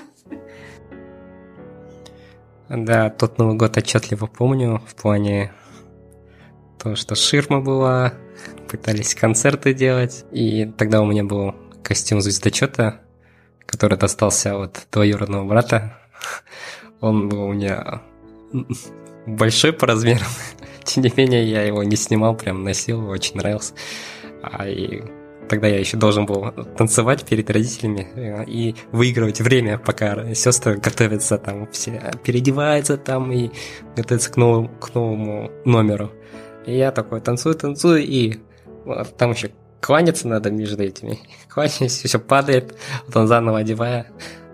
[2.70, 5.52] Да, тот Новый год отчетливо помню в плане
[6.78, 8.14] того, что ширма была,
[8.70, 10.24] пытались концерты делать.
[10.32, 13.02] И тогда у меня был костюм звездочета,
[13.66, 15.98] который достался от двоюродного брата.
[17.00, 18.02] Он был у меня
[19.26, 20.26] большой по размерам.
[20.84, 23.74] Тем не менее, я его не снимал, прям носил, очень нравился.
[24.42, 25.02] А и
[25.48, 31.38] тогда я еще должен был танцевать перед родителями э, и выигрывать время, пока сестры готовятся
[31.38, 33.50] там, все переодеваются там и
[33.96, 36.12] готовятся к новому, к новому номеру.
[36.66, 38.38] И я такой танцую, танцую, и
[38.84, 41.20] вот, там еще кланяться надо между этими.
[41.48, 44.06] Кланяюсь, все падает, потом заново одевая,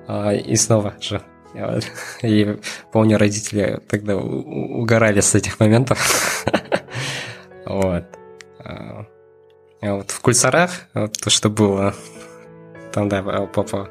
[0.06, 1.22] а, и снова же
[2.22, 2.58] и
[2.92, 6.44] помню, родители тогда угорали с этих моментов.
[7.66, 8.04] Вот.
[8.58, 9.06] А,
[9.80, 11.94] а вот в Кульсарах, то, что было,
[12.92, 13.90] там, да, папа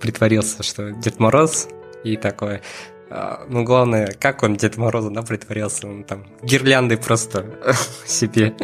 [0.00, 1.66] притворился, что Дед Мороз,
[2.04, 2.62] и такое, а,
[3.10, 5.86] ну, главное, как он Дед Мороза, да, притворился.
[5.86, 7.58] Он там гирлянды просто
[8.06, 8.54] себе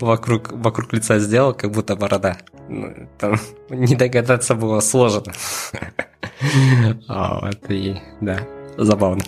[0.00, 2.38] вокруг, вокруг лица сделал, как будто борода.
[2.68, 5.32] Ну, там не догадаться было сложно.
[7.08, 8.40] а, вот и, да,
[8.76, 9.22] забавно.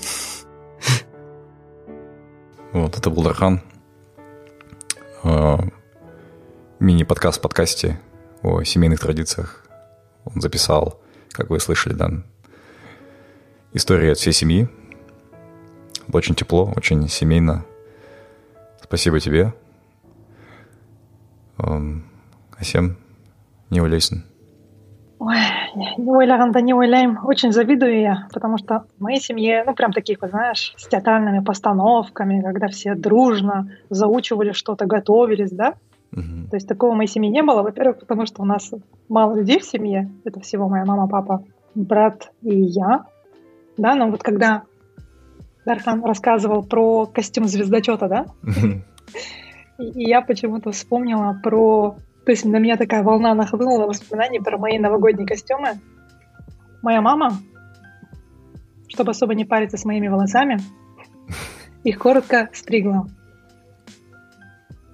[2.72, 3.62] Вот, это был Дархан.
[5.22, 5.60] А,
[6.80, 8.00] мини-подкаст в подкасте
[8.42, 9.64] о семейных традициях.
[10.24, 11.00] Он записал,
[11.30, 12.10] как вы слышали, да,
[13.76, 14.68] история от всей семьи.
[16.12, 17.64] очень тепло, очень семейно.
[18.82, 19.52] Спасибо тебе.
[21.58, 22.96] Асем,
[23.70, 24.22] не ойлайсың
[25.18, 25.36] Ой,
[25.74, 27.18] не ойлағанда не ойлаймын.
[27.24, 31.42] Очень завидую я, потому что в моей семье, ну, прям таких, вот, знаешь, с театральными
[31.42, 35.74] постановками, когда все дружно заучивали что-то, готовились, да?
[36.12, 36.50] Угу.
[36.50, 37.62] То есть такого в моей семье не было.
[37.62, 38.72] Во-первых, потому что у нас
[39.08, 40.10] мало людей в семье.
[40.24, 43.06] Это всего моя мама, папа, брат и я
[43.76, 44.62] да, но вот когда
[45.64, 48.26] Дархан рассказывал про костюм звездочета, да,
[49.78, 51.96] и я почему-то вспомнила про...
[52.24, 55.80] То есть на меня такая волна нахлынула воспоминаний про мои новогодние костюмы.
[56.82, 57.38] Моя мама,
[58.88, 60.58] чтобы особо не париться с моими волосами,
[61.84, 63.06] их коротко стригла.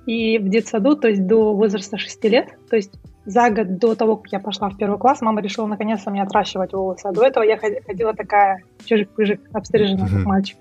[0.04, 2.92] И в детсаду, то есть до возраста 6 лет, то есть
[3.24, 6.72] за год до того, как я пошла в первый класс, мама решила наконец-то мне отращивать
[6.72, 7.06] волосы.
[7.06, 10.58] А до этого я ходила такая чижик-пыжик, обстриженная, как мальчик.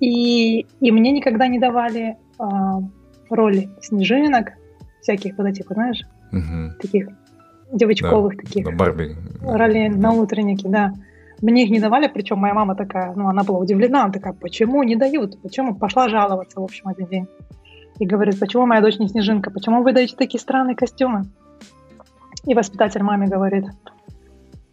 [0.00, 2.78] И, и мне никогда не давали а,
[3.30, 4.52] роли снежинок,
[5.00, 6.02] всяких вот этих, знаешь,
[6.80, 7.08] таких
[7.72, 8.64] девочковых да, таких.
[8.64, 9.16] Да, Барби.
[9.42, 10.94] Роли на утреннике, да.
[11.40, 14.82] Мне их не давали, причем моя мама такая, ну, она была удивлена, она такая, почему
[14.82, 15.74] не дают, почему?
[15.74, 17.28] Пошла жаловаться, в общем, один день
[17.98, 21.26] и говорит, почему моя дочь не снежинка, почему вы даете такие странные костюмы?
[22.44, 23.64] И воспитатель маме говорит,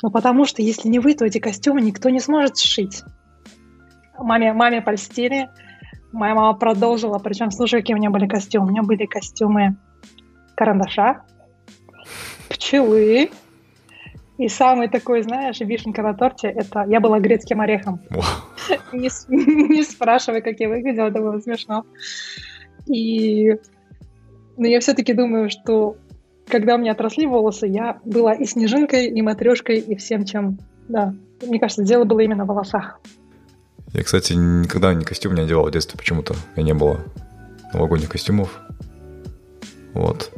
[0.01, 3.03] ну потому что если не вы, то эти костюмы никто не сможет сшить.
[4.17, 5.49] Маме, маме польстили,
[6.11, 8.67] моя мама продолжила, причем, слушай, какие у меня были костюмы.
[8.67, 9.75] У меня были костюмы
[10.55, 11.23] карандаша,
[12.49, 13.31] пчелы,
[14.37, 18.01] и самый такой, знаешь, вишенка на торте, это я была грецким орехом.
[18.93, 19.09] не,
[19.69, 21.85] не спрашивай, как я выглядела, это было смешно.
[22.87, 23.57] И
[24.57, 25.97] но ну, я все-таки думаю, что
[26.47, 30.59] когда у меня отросли волосы, я была и снежинкой, и матрешкой, и всем чем.
[30.87, 31.13] Да,
[31.45, 32.99] мне кажется, дело было именно в волосах.
[33.93, 36.35] Я, кстати, никогда ни костюм не одевал в детстве почему-то.
[36.55, 37.01] Меня не было
[37.73, 38.61] новогодних костюмов.
[39.93, 40.31] Вот.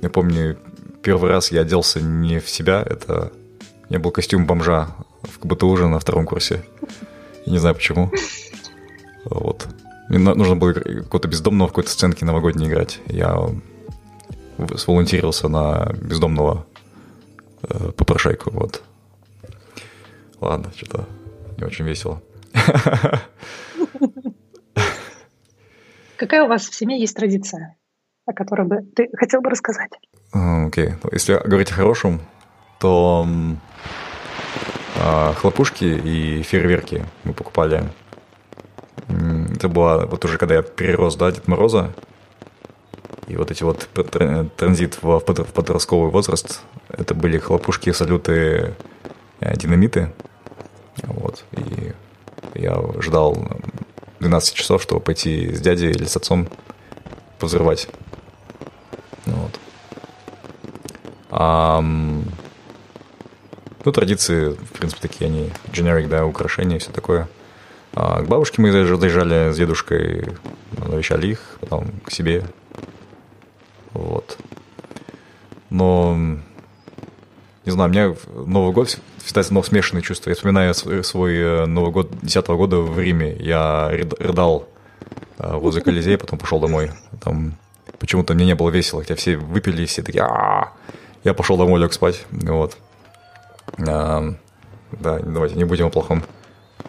[0.00, 0.56] Я помню,
[1.02, 3.32] первый раз я оделся не в себя, это...
[3.88, 4.88] У меня был костюм бомжа
[5.22, 6.62] в КБТУ уже на втором курсе.
[7.44, 8.10] Я не знаю почему.
[9.24, 9.66] Вот.
[10.10, 12.98] Мне нужно было какого-то бездомного в какой-то сценке новогодней играть.
[13.06, 13.48] Я
[14.76, 16.66] сволонтировался на бездомного
[17.62, 18.82] э, попрошайку, вот.
[20.40, 21.06] Ладно, что-то
[21.58, 22.20] не очень весело.
[26.16, 27.76] Какая у вас в семье есть традиция,
[28.26, 29.92] о которой бы ты хотел бы рассказать?
[30.32, 30.88] А, окей.
[30.88, 31.08] Okay.
[31.12, 32.20] Если говорить о хорошем,
[32.80, 33.28] то
[34.96, 37.88] э, хлопушки и фейерверки мы покупали
[39.60, 41.92] это было вот уже когда я перерос, да, Дед Мороза.
[43.28, 43.88] И вот эти вот
[44.56, 48.74] транзит в подростковый возраст, это были хлопушки, салюты,
[49.40, 50.12] э, динамиты.
[51.02, 51.44] Вот.
[51.52, 51.92] И
[52.54, 53.36] я ждал
[54.20, 56.48] 12 часов, чтобы пойти с дядей или с отцом
[57.38, 57.86] взрывать.
[59.26, 59.60] Вот.
[61.30, 67.28] А, ну, традиции, в принципе, такие они, generic, да, украшения, все такое.
[67.92, 70.24] А к бабушке мы заезжали с дедушкой,
[70.78, 72.44] навещали их, потом к себе.
[73.92, 74.38] Вот.
[75.70, 76.16] Но,
[77.64, 80.30] не знаю, у меня Новый год всегда но смешанные чувства.
[80.30, 83.36] Я вспоминаю свой э, Новый год 10 года в Риме.
[83.38, 84.68] Я рыдал
[85.38, 86.92] э, возле Колизея, потом пошел домой.
[87.22, 87.54] Там
[87.98, 90.26] почему-то мне не было весело, хотя все выпили, все такие
[91.24, 92.24] Я пошел домой, лег спать.
[92.30, 92.76] Вот.
[93.78, 94.34] А,
[94.92, 96.24] да, давайте не будем о плохом.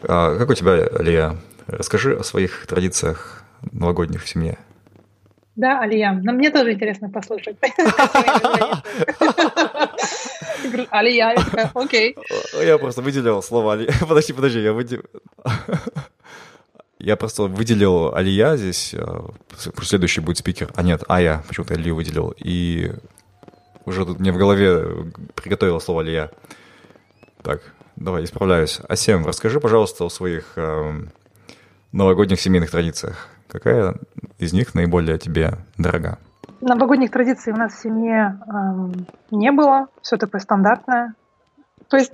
[0.03, 1.37] А как у тебя, Лия?
[1.67, 4.57] Расскажи о своих традициях новогодних в семье.
[5.55, 7.57] Да, Алия, но мне тоже интересно послушать.
[10.89, 11.35] Алия,
[11.73, 12.15] окей.
[12.63, 13.91] Я просто выделил слово Алия.
[14.07, 15.03] Подожди, подожди, я выделил...
[16.99, 19.03] Я просто выделил Алия здесь, э,
[19.81, 20.69] следующий будет спикер.
[20.75, 22.33] А нет, Ая, почему-то Алию выделил.
[22.37, 22.91] И
[23.85, 24.85] уже тут мне в голове
[25.35, 26.31] приготовила слово Алия.
[27.41, 28.81] Так, давай, исправляюсь.
[28.87, 30.91] Асем, расскажи, пожалуйста, о своих э,
[31.91, 33.29] новогодних семейных традициях.
[33.47, 33.95] Какая
[34.39, 36.17] из них наиболее тебе дорога?
[36.61, 41.13] Новогодних традиций у нас в семье эм, не было, все такое стандартное.
[41.87, 42.13] То есть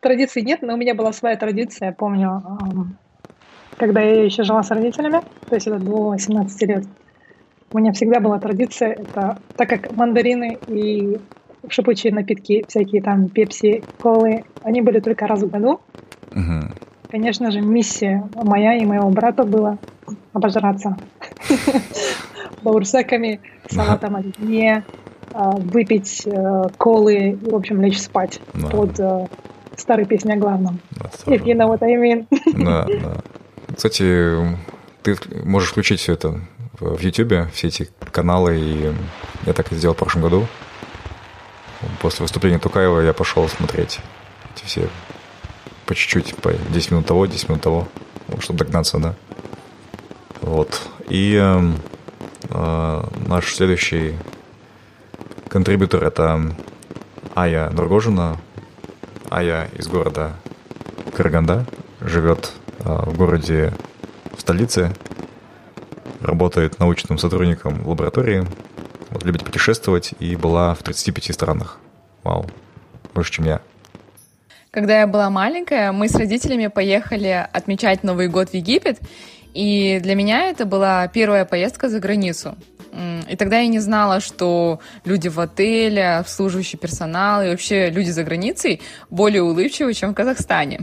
[0.00, 2.96] традиций нет, но у меня была своя традиция, я помню, эм,
[3.76, 6.84] когда я еще жила с родителями, то есть это до 18 лет.
[7.72, 11.20] У меня всегда была традиция, это так как мандарины и
[11.68, 15.80] шипучие напитки, всякие там пепси, колы, они были только раз в году.
[16.32, 16.70] Угу.
[17.10, 19.78] Конечно же, миссия моя и моего брата была
[20.32, 20.96] обожраться
[22.62, 24.84] баурсеками, салатом оливье,
[25.32, 29.26] а, выпить э, колы и, в общем, лечь спать под э,
[29.76, 30.80] старой песней о главном.
[31.26, 32.26] If you know what I mean.
[32.64, 33.22] Да, да.
[33.74, 34.58] Кстати,
[35.02, 36.40] ты можешь включить все это
[36.80, 38.92] в YouTube, все эти каналы, и
[39.46, 40.46] я так и сделал в прошлом году.
[42.00, 44.00] После выступления Тукаева я пошел смотреть
[44.54, 44.88] эти все
[45.86, 47.88] по чуть-чуть, по 10 минут того, 10 минут того,
[48.40, 49.14] чтобы догнаться, да.
[50.40, 50.80] Вот.
[51.08, 51.72] И э,
[52.50, 54.16] э, наш следующий
[55.48, 56.54] контрибьютор это
[57.34, 58.38] Ая Нургожина.
[59.30, 60.36] Ая из города
[61.16, 61.66] Караганда,
[62.00, 63.72] живет э, в городе,
[64.36, 64.92] в столице,
[66.20, 68.46] работает научным сотрудником в лаборатории,
[69.24, 71.78] любит путешествовать и была в 35 странах.
[72.22, 72.46] Вау,
[73.14, 73.60] больше, чем я.
[74.70, 78.98] Когда я была маленькая, мы с родителями поехали отмечать Новый год в Египет,
[79.54, 82.56] и для меня это была первая поездка за границу.
[83.28, 88.24] И тогда я не знала, что люди в отеле, обслуживающий персонал и вообще люди за
[88.24, 90.80] границей более улыбчивы, чем в Казахстане.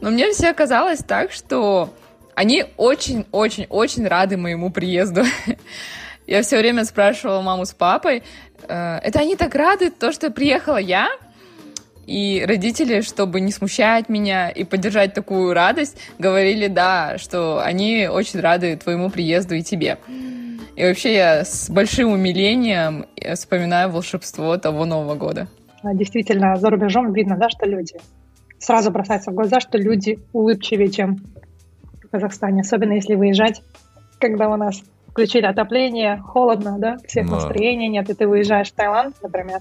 [0.00, 1.92] Но мне все казалось так, что
[2.34, 5.22] они очень-очень-очень рады моему приезду.
[6.30, 8.22] Я все время спрашивала маму с папой,
[8.68, 11.08] «Э, это они так рады, то, что приехала я?
[12.06, 18.38] И родители, чтобы не смущать меня и поддержать такую радость, говорили, да, что они очень
[18.38, 19.98] рады твоему приезду и тебе.
[20.76, 25.48] И вообще я с большим умилением вспоминаю волшебство того Нового года.
[25.82, 27.96] А, действительно, за рубежом видно, да, что люди
[28.60, 31.16] сразу бросается в глаза, что люди улыбчивее, чем
[32.04, 33.62] в Казахстане, особенно если выезжать,
[34.20, 34.80] когда у нас
[35.10, 37.36] включили отопление, холодно, да, всех да.
[37.36, 39.60] настроения нет, и ты выезжаешь в Таиланд, например,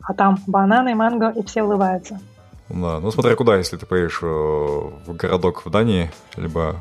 [0.00, 2.20] а там бананы, манго, и все улыбаются.
[2.68, 6.76] Да, ну смотря куда, если ты поедешь э, в городок в Дании, либо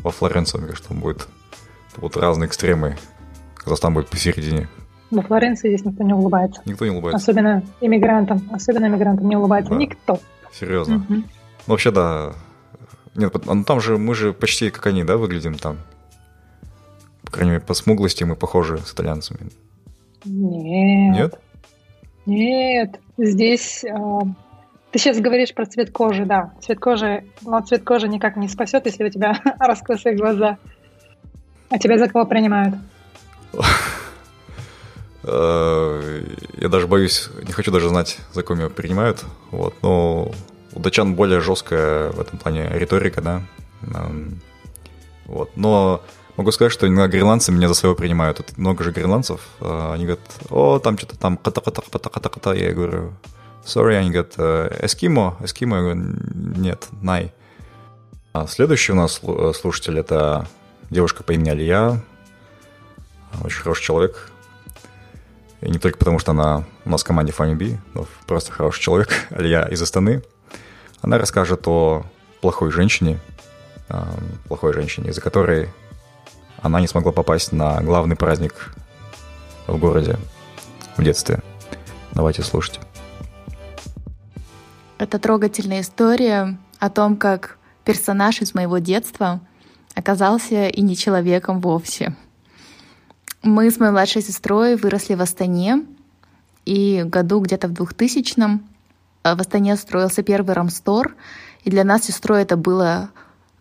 [0.00, 1.26] во Флоренцию, мне кажется, там будет
[1.96, 2.96] вот разные экстремы.
[3.56, 4.68] Казахстан будет посередине.
[5.10, 6.60] Во Флоренции здесь никто не улыбается.
[6.66, 7.16] Никто не улыбается.
[7.16, 8.48] Особенно иммигрантам.
[8.52, 9.76] Особенно иммигрантам не улыбается да.
[9.76, 10.20] никто.
[10.52, 10.96] Серьезно.
[10.96, 11.14] Угу.
[11.14, 11.24] Ну,
[11.66, 12.34] вообще, да.
[13.14, 15.78] Нет, ну, там же мы же почти как они, да, выглядим там.
[17.22, 19.50] По крайней мере, по смуглости мы похожи с итальянцами.
[20.24, 21.16] Нет.
[21.16, 21.40] Нет?
[22.26, 23.94] Нет, здесь э,
[24.90, 26.52] ты сейчас говоришь про цвет кожи, да.
[26.60, 30.58] Цвет кожи, но цвет кожи никак не спасет, если у тебя раскосые глаза.
[31.68, 32.74] А тебя за кого принимают?
[35.30, 36.22] Э,
[36.56, 39.26] я даже боюсь, не хочу даже знать, за кого меня принимают.
[39.50, 40.32] Вот, но
[40.72, 43.42] у датчан более жесткая в этом плане риторика, да.
[45.26, 46.02] Вот, но
[46.38, 48.36] Могу сказать, что иногда гренландцы меня за своего принимают.
[48.36, 49.40] Тут много же гренландцев.
[49.60, 50.20] А, они говорят,
[50.50, 52.52] о, там что-то там ката-ката-ката-ката-ката.
[52.52, 53.12] Я говорю,
[53.64, 53.96] sorry.
[53.96, 55.78] Они говорят, «Э, эскимо, эскимо.
[55.78, 56.00] Я говорю,
[56.56, 57.34] нет, най.
[58.32, 59.20] А следующий у нас
[59.58, 60.46] слушатель– это
[60.90, 62.00] девушка по имени Алия.
[63.42, 64.30] очень хороший человек.
[65.60, 69.08] И не только потому, что она у нас в команде Funny но просто хороший человек,
[69.30, 70.22] Алия из Астаны.
[71.02, 72.06] Она расскажет о
[72.40, 73.18] плохой женщине,
[74.46, 75.68] плохой женщине, из-за которой
[76.62, 78.74] она не смогла попасть на главный праздник
[79.66, 80.18] в городе
[80.96, 81.40] в детстве.
[82.12, 82.80] Давайте слушать.
[84.98, 89.40] Это трогательная история о том, как персонаж из моего детства
[89.94, 92.16] оказался и не человеком вовсе.
[93.42, 95.84] Мы с моей младшей сестрой выросли в Астане,
[96.64, 98.68] и году где-то в 2000-м
[99.22, 101.14] э, в Астане строился первый рамстор,
[101.64, 103.10] и для нас с сестрой это было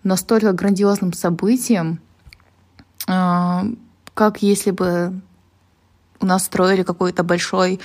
[0.03, 2.01] настолько грандиозным событием,
[3.07, 5.21] как если бы
[6.19, 7.79] у нас строили какой-то большой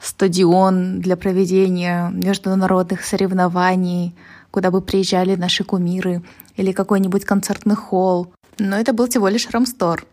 [0.00, 4.14] стадион для проведения международных соревнований,
[4.50, 6.22] куда бы приезжали наши кумиры,
[6.56, 8.32] или какой-нибудь концертный холл.
[8.58, 10.06] Но это был всего лишь рамстор.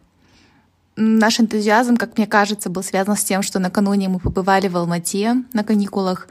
[0.96, 5.44] Наш энтузиазм, как мне кажется, был связан с тем, что накануне мы побывали в Алмате
[5.54, 6.28] на каникулах,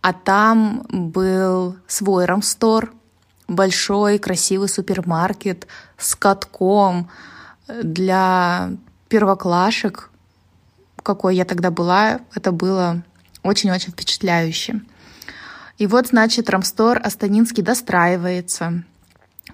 [0.00, 2.92] а там был свой рамстор,
[3.48, 5.66] большой красивый супермаркет
[5.98, 7.10] с катком
[7.68, 8.72] для
[9.08, 10.10] первоклашек,
[11.02, 13.02] какой я тогда была, это было
[13.42, 14.80] очень-очень впечатляюще.
[15.76, 18.84] И вот, значит, Рамстор Астанинский достраивается.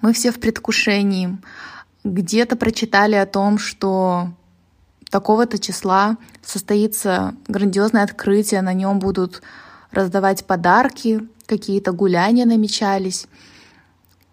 [0.01, 1.37] Мы все в предвкушении.
[2.03, 4.29] Где-то прочитали о том, что
[5.09, 9.41] такого-то числа состоится грандиозное открытие, на нем будут
[9.91, 13.27] раздавать подарки, какие-то гуляния намечались.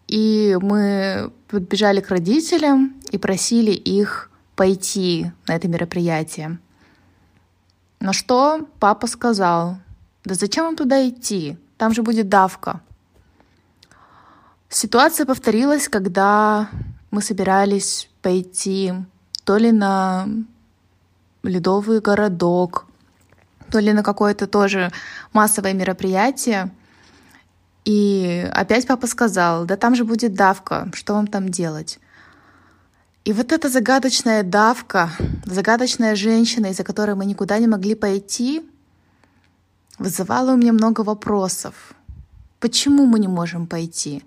[0.08, 6.58] И мы подбежали к родителям и просили их пойти на это мероприятие.
[8.00, 9.78] На что папа сказал,
[10.24, 11.56] да зачем вам туда идти?
[11.76, 12.80] Там же будет давка.
[14.68, 16.68] Ситуация повторилась, когда
[17.10, 18.92] мы собирались пойти
[19.44, 20.28] то ли на
[21.42, 22.86] ледовый городок,
[23.70, 24.90] то ли на какое-то тоже
[25.32, 26.70] массовое мероприятие.
[27.88, 31.98] И опять папа сказал, да там же будет давка, что вам там делать?
[33.24, 35.08] И вот эта загадочная давка,
[35.46, 38.62] загадочная женщина, из-за которой мы никуда не могли пойти,
[39.98, 41.94] вызывала у меня много вопросов.
[42.60, 44.22] Почему мы не можем пойти?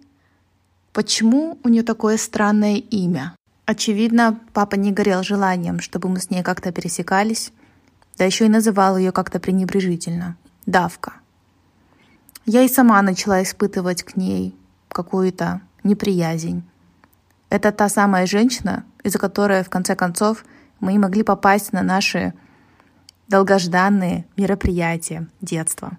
[0.92, 3.36] Почему у нее такое странное имя?
[3.68, 7.52] Очевидно, папа не горел желанием, чтобы мы с ней как-то пересекались,
[8.18, 10.36] да еще и называл ее как-то пренебрежительно—
[10.66, 11.21] давка.
[12.46, 14.56] Я и сама начала испытывать к ней
[14.90, 16.64] какую-то неприязнь.
[17.50, 20.44] Это та самая женщина, из-за которой, в конце концов,
[20.80, 22.34] мы и могли попасть на наши
[23.28, 25.98] долгожданные мероприятия детства.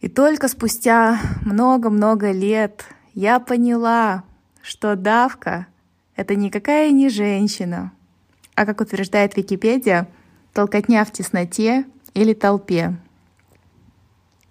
[0.00, 4.24] И только спустя много-много лет я поняла,
[4.62, 5.66] что давка—
[6.16, 7.92] это никакая не женщина,
[8.54, 10.08] а, как утверждает Википедия,
[10.52, 12.96] толкотня в тесноте или толпе.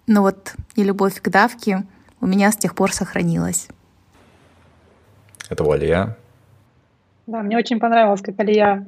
[0.06, 1.84] Но вот и любовь к давке
[2.20, 3.68] у меня с тех пор сохранилась.
[5.48, 6.16] Это Алия.
[7.26, 8.84] Да, мне очень понравилось, как Алия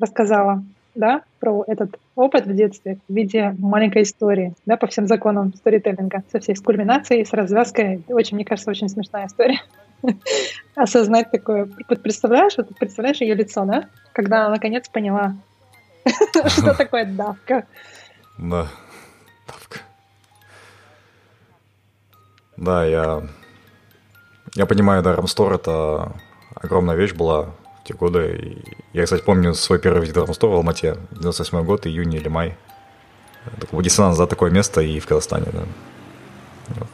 [0.00, 0.62] рассказала
[0.94, 6.22] да, про этот опыт в детстве в виде маленькой истории, да, по всем законам сторителлинга,
[6.30, 8.02] со всей с кульминацией, с развязкой.
[8.08, 9.60] Очень, мне кажется, очень смешная история.
[10.74, 11.68] Осознать такое.
[12.02, 13.88] Представляешь, вот представляешь ее лицо, да?
[14.12, 15.36] Когда она наконец поняла,
[16.46, 17.66] что такое давка.
[18.38, 18.68] Да,
[22.60, 23.22] Да, я
[24.54, 26.12] я понимаю, да, Рамстор— это
[26.54, 28.62] огромная вещь была в те годы.
[28.92, 32.56] Я, кстати, помню свой первый визит в Рамстор в Алмате, 98 год, июнь или май.
[33.58, 35.62] Такой диссонанс за такое место и в Казахстане, да.
[36.68, 36.88] Вот.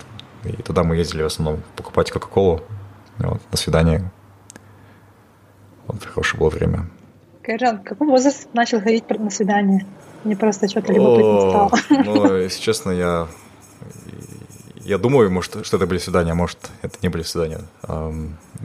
[0.45, 2.63] И туда мы ездили в основном покупать Кока-Колу
[3.19, 4.11] вот, на свидание.
[5.89, 6.87] Вот, хорошее было время.
[7.43, 9.85] Кайран, в каком возрасте начал ходить на свидание?
[10.23, 12.05] Мне просто что-то любопытно стало.
[12.05, 13.29] Ну, если честно, я
[14.87, 17.61] я думаю, может, что это были свидания, а может, это не были свидания.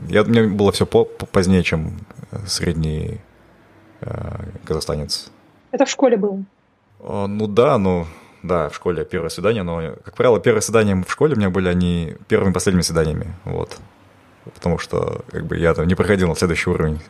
[0.08, 2.00] Я, мне было все по, позднее, чем
[2.30, 3.20] э, средний
[4.00, 5.30] э, казахстанец.
[5.72, 6.44] Это в школе было?
[7.00, 8.06] Ну да, ну
[8.42, 11.68] да, в школе первое свидание, но, как правило, первые свидания в школе у меня были
[11.68, 13.78] они первыми и последними свиданиями, вот.
[14.54, 17.00] Потому что, как бы, я там не проходил на следующий уровень,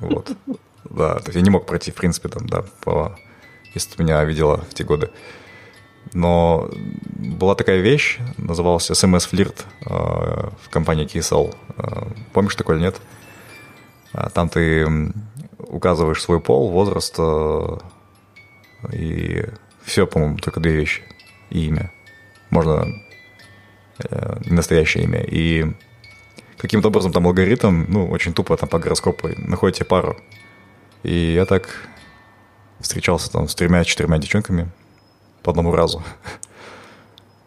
[0.00, 0.30] вот.
[0.90, 3.18] Да, то есть я не мог пройти, в принципе, там, да, по...
[3.74, 5.10] Если ты меня видела в те годы.
[6.12, 6.70] Но
[7.16, 11.54] была такая вещь, назывался SMS Flirt э, в компании KSL.
[11.76, 12.96] Э, помнишь такое или нет?
[14.12, 14.86] А там ты
[15.58, 17.78] указываешь свой пол, возраст э,
[18.92, 19.44] и
[19.82, 21.02] все, по-моему, только две вещи.
[21.50, 21.90] И имя.
[22.50, 22.86] Можно
[24.44, 25.20] не настоящее имя.
[25.22, 25.66] И
[26.56, 30.16] каким-то образом там алгоритм, ну, очень тупо там по гороскопу находите пару.
[31.02, 31.88] И я так
[32.80, 34.70] встречался там с тремя-четырьмя девчонками
[35.42, 36.02] по одному разу.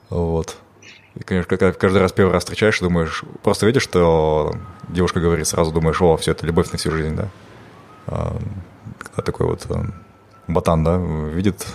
[0.10, 0.58] Вот.
[1.16, 4.54] И, конечно, когда каждый раз первый раз встречаешь, думаешь, просто видишь, что
[4.88, 7.28] девушка говорит, сразу думаешь, о, все, это любовь на всю жизнь, да.
[8.08, 8.38] А,
[8.98, 9.86] когда такой вот а,
[10.48, 11.66] ботан, да, видит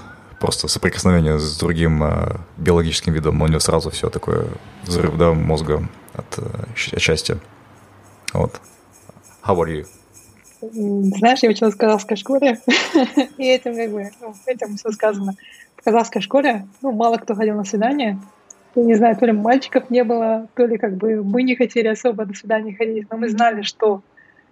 [0.41, 4.49] просто соприкосновение с другим а, биологическим видом, у него сразу все такое
[4.85, 7.39] взрыв, да, мозга от, от счастья.
[8.33, 8.61] Вот.
[9.45, 9.87] How are you?
[10.73, 12.61] Знаешь, я училась в казахской школе,
[13.39, 15.35] и этим как бы, ну, этим все сказано.
[15.77, 18.19] В казахской школе, ну, мало кто ходил на свидание,
[18.75, 21.89] я не знаю, то ли мальчиков не было, то ли как бы мы не хотели
[21.89, 24.03] особо до свидания ходить, но мы знали, что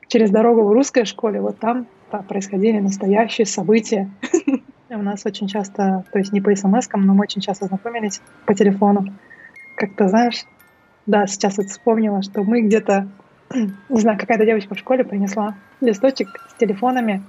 [0.09, 4.11] через дорогу в русской школе, вот там да, происходили настоящие события.
[4.91, 8.55] У нас очень часто, то есть не по смс но мы очень часто знакомились по
[8.55, 9.13] телефону.
[9.77, 10.45] Как-то, знаешь,
[11.07, 13.09] да, сейчас вот вспомнила, что мы где-то,
[13.55, 17.23] не знаю, какая-то девочка в школе принесла листочек с телефонами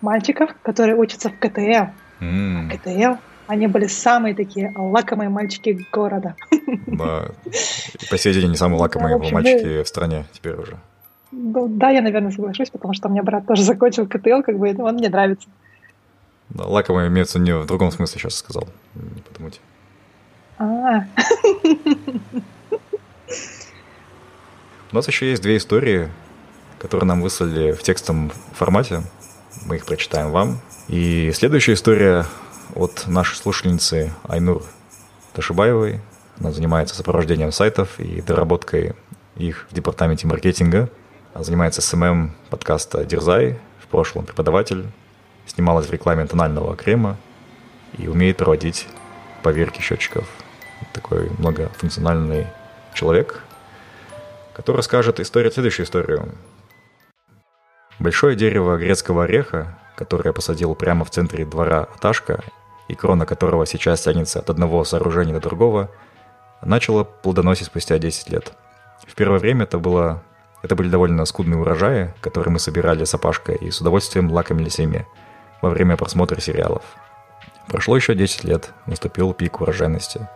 [0.00, 1.90] мальчиков, которые учатся в КТЛ.
[2.20, 2.70] Mm.
[2.70, 6.34] КТЛ они были самые такие лакомые мальчики города.
[6.86, 7.26] Да.
[7.44, 9.82] И по сей день они самые лакомые да, общем, мальчики мы...
[9.82, 10.78] в стране теперь уже.
[11.32, 14.74] Ну, да, я, наверное, соглашусь, потому что у меня брат тоже закончил КТЛ, как бы
[14.78, 15.48] он мне нравится.
[16.50, 18.68] Да, лакомые имеется не в другом смысле сейчас сказал.
[18.94, 19.60] Не подумайте.
[20.58, 21.04] А.
[24.92, 26.10] У нас еще есть две истории,
[26.78, 29.02] которые нам выслали в текстовом формате.
[29.64, 30.60] Мы их прочитаем вам.
[30.86, 32.26] И следующая история
[32.74, 34.62] от нашей слушательницы Айнур
[35.32, 36.00] Ташибаевой.
[36.38, 38.92] Она занимается сопровождением сайтов и доработкой
[39.36, 40.90] их в департаменте маркетинга.
[41.32, 44.84] Она занимается SMM подкаста «Дерзай», в прошлом преподаватель,
[45.46, 47.16] снималась в рекламе тонального крема
[47.96, 48.86] и умеет проводить
[49.42, 50.28] поверки счетчиков.
[50.92, 52.46] Такой многофункциональный
[52.92, 53.42] человек,
[54.54, 56.28] который расскажет историю, следующую историю.
[57.98, 62.42] Большое дерево грецкого ореха, которое я посадил прямо в центре двора Аташка
[62.88, 65.90] и крона которого сейчас тянется от одного сооружения до другого,
[66.62, 68.52] начало плодоносить спустя 10 лет.
[69.06, 70.22] В первое время это было
[70.62, 75.06] это были довольно скудные урожаи, которые мы собирали с опашкой и с удовольствием лакомились ими
[75.60, 76.82] во время просмотра сериалов.
[77.66, 80.28] Прошло еще 10 лет, наступил пик урожайности.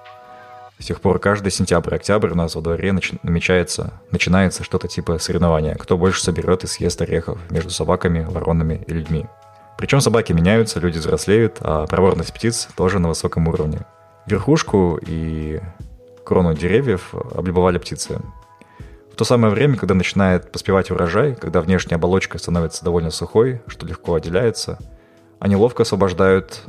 [0.78, 5.74] С тех пор каждый сентябрь-октябрь у нас во дворе нач- намечается, начинается что-то типа соревнования,
[5.74, 9.26] кто больше соберет и съест орехов между собаками, воронами и людьми.
[9.78, 13.86] Причем собаки меняются, люди взрослеют, а проворность птиц тоже на высоком уровне.
[14.26, 15.60] Верхушку и
[16.24, 18.20] крону деревьев облюбовали птицы.
[19.12, 23.86] В то самое время, когда начинает поспевать урожай, когда внешняя оболочка становится довольно сухой, что
[23.86, 24.78] легко отделяется,
[25.38, 26.64] они ловко освобождают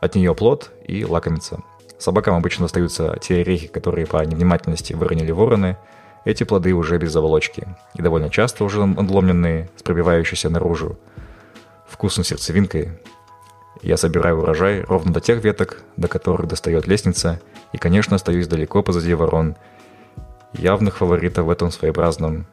[0.00, 1.60] от нее плод и лакомятся.
[1.98, 5.76] Собакам обычно достаются те орехи, которые по невнимательности выронили вороны,
[6.24, 10.98] эти плоды уже без оболочки, и довольно часто уже надломленные, с пробивающейся наружу,
[11.86, 12.98] вкусной сердцевинкой.
[13.82, 17.40] Я собираю урожай ровно до тех веток, до которых достает лестница,
[17.72, 19.56] и, конечно, остаюсь далеко позади ворон,
[20.52, 22.46] явных фаворитов в этом своеобразном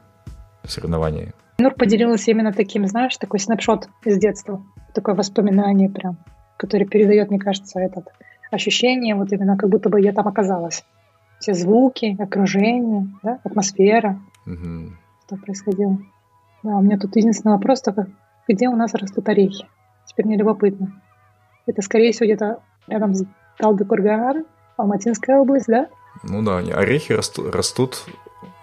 [0.65, 1.33] соревновании.
[1.57, 4.63] Нур поделилась именно таким, знаешь, такой снапшот из детства,
[4.93, 6.17] такое воспоминание прям,
[6.57, 8.05] которое передает, мне кажется, этот
[8.53, 10.83] ощущение, вот именно как будто бы я там оказалась.
[11.39, 14.93] Все звуки, окружение, да, атмосфера, угу.
[15.25, 15.97] что происходило.
[16.63, 18.07] Да, у меня тут единственный вопрос только,
[18.47, 19.65] где у нас растут орехи.
[20.05, 21.01] Теперь мне любопытно.
[21.65, 23.25] Это, скорее всего, где-то рядом с
[23.57, 24.45] Талдыкурган,
[24.77, 25.87] Алматинская область, да?
[26.23, 28.05] Ну да, орехи растут, растут.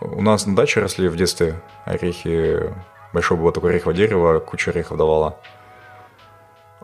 [0.00, 2.72] У нас на даче росли в детстве орехи.
[3.12, 5.36] Большое было такое ореховое дерево, куча орехов давала.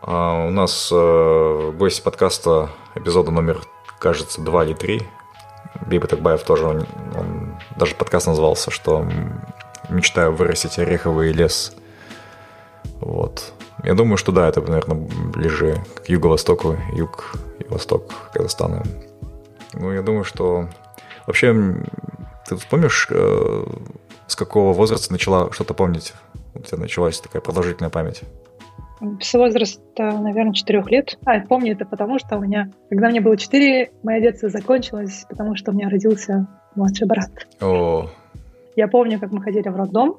[0.07, 3.61] А у нас э, в гости подкаста эпизода номер,
[3.99, 5.03] кажется, 2 или 3.
[5.87, 9.05] Биба Такбаев тоже, он, он даже подкаст назывался, что
[9.91, 11.75] мечтаю вырастить ореховый лес–
[13.01, 13.53] вот.
[13.83, 18.83] Я думаю, что да, это, наверное, ближе к юго-востоку, юг и восток Казахстана.
[19.75, 20.69] Ну, я думаю, что...
[21.27, 21.55] Вообще,
[22.49, 23.67] ты помнишь, э,
[24.27, 26.15] с какого возраста начала что-то помнить?
[26.55, 28.23] У тебя началась такая продолжительная память?
[29.21, 31.19] С возраста, наверное, четырех лет.
[31.25, 35.55] А, помню это потому, что у меня, когда мне было четыре, мое детство закончилось, потому
[35.55, 37.31] что у меня родился младший брат.
[37.61, 38.09] О.
[38.75, 40.19] Я помню, как мы ходили в роддом,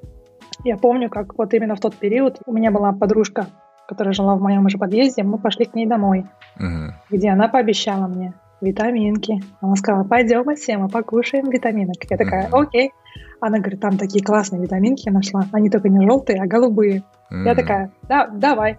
[0.63, 3.47] я помню, как вот именно в тот период у меня была подружка,
[3.87, 6.25] которая жила в моем же подъезде, мы пошли к ней домой,
[6.55, 6.93] угу.
[7.09, 9.41] где она пообещала мне витаминки.
[9.61, 11.97] Она сказала, пойдем, мы покушаем витаминок.
[12.09, 12.91] Я такая, окей.
[13.39, 15.45] Она говорит, там такие классные витаминки нашла.
[15.51, 17.03] Они только не желтые, а голубые.
[17.31, 17.45] Mm-hmm.
[17.45, 18.77] Я такая, да, давай.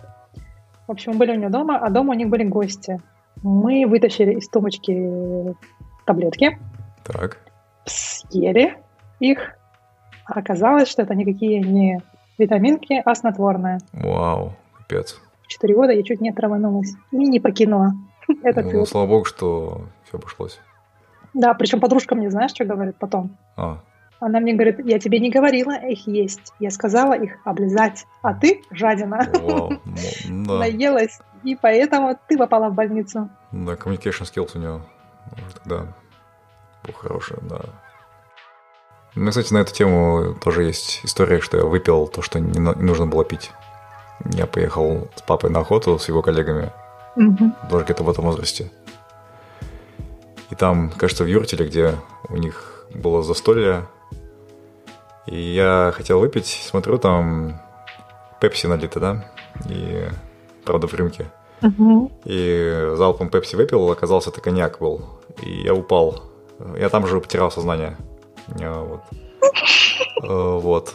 [0.87, 3.01] В общем, мы были у нее дома, а дома у них были гости.
[3.43, 5.55] Мы вытащили из тумочки
[6.07, 6.59] таблетки.
[7.05, 7.39] Так.
[7.85, 8.77] Съели
[9.21, 9.57] их
[10.25, 12.03] А оказалось, что это никакие не
[12.39, 13.81] витаминки, а снотворное.
[13.93, 15.21] Вау, капец.
[15.43, 17.93] В 4 года я чуть не траванулась и не покинула
[18.43, 20.61] этот Ну, слава богу, что все обошлось.
[21.35, 23.37] Да, причем подружка мне, знаешь, что говорит потом?
[23.57, 23.79] А,
[24.21, 26.53] Она мне говорит, я тебе не говорила их есть.
[26.59, 28.05] Я сказала их облизать.
[28.23, 29.27] А ты, жадина.
[29.41, 29.81] Ну,
[30.47, 31.19] Да, наелась.
[31.45, 33.29] И поэтому ты попала в больницу.
[33.53, 34.59] да, communication skills у
[35.37, 35.87] уже тогда
[36.85, 37.61] был хороший, да.
[39.15, 42.59] У меня, кстати, на эту тему тоже есть история, что я выпил то, что не
[42.59, 43.53] нужно было пить.
[44.33, 46.73] Я поехал с папой на охоту с его коллегами,
[47.17, 47.55] Мгм.
[47.71, 48.71] тоже где-то в этом возрасте.
[50.51, 51.95] И там, кажется, в юртеле, где
[52.29, 53.83] у них было застолье,
[55.31, 57.61] и я хотел выпить, смотрю, там
[58.41, 59.25] пепси налито, да,
[59.69, 60.09] и,
[60.65, 61.27] правда, в рюмке.
[61.61, 62.11] Мгм.
[62.25, 65.03] И залпом пепси выпил, оказался это коньяк был,
[65.43, 66.23] и я упал.
[66.79, 67.97] Я там же потерял сознание.
[68.61, 69.01] А, Вот.
[70.23, 70.95] Э, Вот.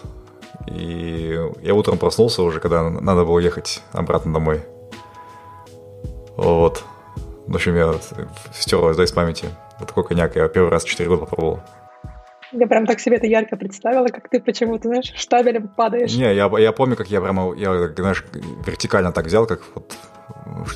[0.67, 4.63] И я утром проснулся уже, когда надо было ехать обратно домой.
[6.37, 6.83] Вот.
[7.47, 7.93] В общем, я
[8.53, 9.49] стер да, из памяти.
[9.79, 11.59] Вот такой коньяк я первый раз в 4 года попробовал.
[12.53, 16.13] Я прям так себе это ярко представила, как ты почему-то, знаешь, штабелем падаешь.
[16.15, 18.23] Не, я, я помню, как я прямо, я, знаешь,
[18.65, 19.95] вертикально так взял, как вот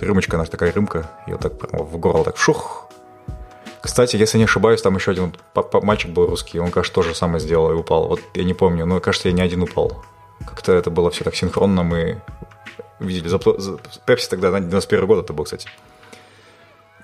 [0.02, 2.90] рюмочка, наша такая рюмка, и вот так прямо в горло так шух.
[3.82, 5.36] Кстати, если не ошибаюсь, там еще один
[5.84, 8.08] мальчик был русский, он, кажется, тоже самое сделал и упал.
[8.08, 10.04] Вот я не помню, но, кажется, я не один упал.
[10.46, 12.22] Как-то это было все так синхронно, мы
[13.00, 13.30] видели.
[13.30, 15.70] Запла- за- Пепси тогда, на 91 год это был, кстати.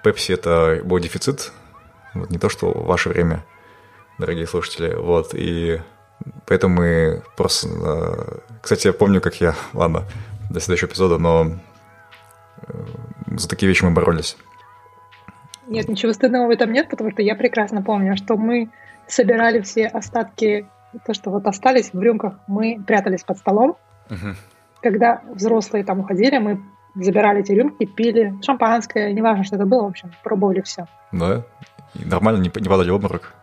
[0.03, 1.51] Пепси это был дефицит,
[2.15, 3.45] вот не то, что в ваше время,
[4.19, 5.81] дорогие слушатели, вот, и
[6.45, 7.67] поэтому мы просто...
[7.67, 9.55] э, Кстати, я помню, как я...
[9.73, 10.03] Ладно,
[10.49, 11.51] до следующего эпизода, но
[12.67, 12.73] э,
[13.37, 14.37] за такие вещи мы боролись.
[15.67, 18.69] Нет, ничего стыдного в этом нет, потому что я прекрасно помню, что мы
[19.07, 20.67] собирали все остатки,
[21.05, 23.77] то, что вот остались в рюмках, мы прятались под столом.
[24.81, 26.61] Когда взрослые там уходили, мы
[26.95, 30.85] забирали эти рюмки, пили шампанское, неважно, что это было, в общем, пробовали все.
[31.11, 31.43] Да?
[31.95, 33.33] И нормально, не, не падали в обморок?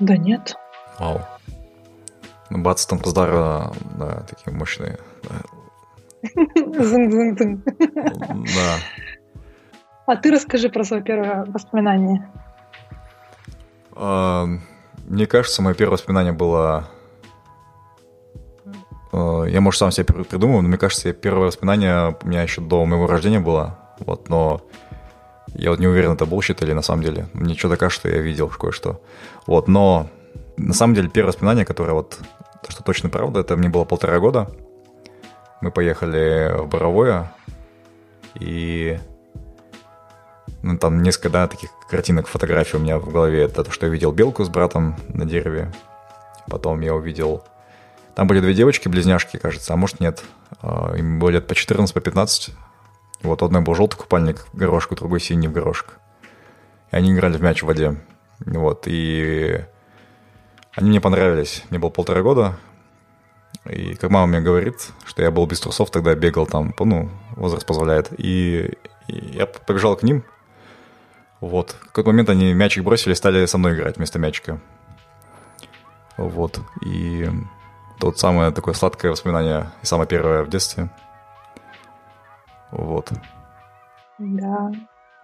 [0.00, 0.54] Да нет.
[0.98, 1.20] Вау.
[2.50, 4.98] Ну, бац, там Поздара, да, такие мощные.
[6.34, 7.62] Зын-зын-зын.
[7.64, 8.76] Да.
[10.06, 12.30] А ты расскажи про свое первое воспоминание.
[13.96, 14.46] А,
[15.06, 16.88] Мне кажется, мое первое воспоминание было...
[19.12, 22.60] э, Я, может, сам себе при- придумал, но мне кажется, первое воспоминание у меня еще
[22.60, 23.78] до моего рождения было.
[24.00, 24.60] Вот, но
[25.54, 27.28] я вот не уверен, это bullshit или на самом деле.
[27.32, 29.00] Мне что-то кажется, что я видел кое-что.
[29.46, 30.08] Вот, но
[30.56, 32.18] на самом деле первое воспоминание, которое вот,
[32.62, 34.50] то, что точно правда, это мне было полтора года.
[35.60, 37.32] Мы поехали в Боровое,
[38.34, 38.98] и
[40.62, 43.42] ну, там несколько, да, таких картинок, фотографий у меня в голове.
[43.42, 45.72] Это то, что я видел белку с братом на дереве.
[46.48, 47.44] Потом я увидел...
[48.14, 50.22] Там были две девочки-близняшки, кажется, а может нет.
[50.62, 52.50] А, Им было лет по 14, по 15.
[53.24, 55.98] Вот одной был желтый купальник в горошек, у другой синий в горошек.
[56.92, 57.96] И они играли в мяч в воде.
[58.44, 59.64] Вот, и
[60.74, 61.64] они мне понравились.
[61.70, 62.56] Мне было полтора года.
[63.64, 67.64] И как мама мне говорит, что я был без трусов, тогда бегал там, ну, возраст
[67.64, 68.10] позволяет.
[68.18, 68.76] И,
[69.08, 70.22] и я побежал к ним.
[71.40, 71.70] Вот.
[71.80, 74.60] В какой-то момент они мячик бросили стали со мной играть вместо мячика.
[76.18, 76.60] Вот.
[76.84, 77.30] И
[77.98, 80.90] тот самое такое сладкое воспоминание, и самое первое в детстве.
[82.74, 83.12] Вот.
[84.18, 84.70] Да.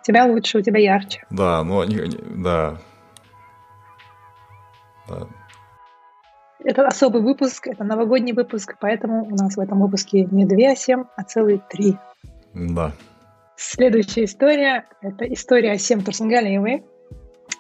[0.01, 1.25] У тебя лучше, у тебя ярче.
[1.31, 2.79] Да, ну, они, они- да.
[5.09, 5.27] Да.
[6.63, 10.77] Это особый выпуск, это новогодний выпуск, поэтому у нас в этом выпуске не две, а
[10.77, 11.97] семь, а целые три.
[12.55, 12.93] Да.
[13.57, 16.85] Следующая история– это история Асем Турсингалиевой.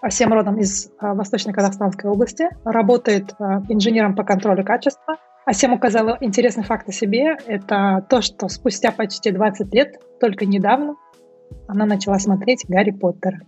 [0.02, 5.18] Асем родом из а, Восточно-Казахстанской области, работает а, инженером по контролю качества.
[5.46, 7.36] Асем указала интересный факт о себе.
[7.46, 10.96] Это то, что спустя почти 20 лет, только недавно,
[11.66, 13.40] она начала смотреть Гарри Поттера.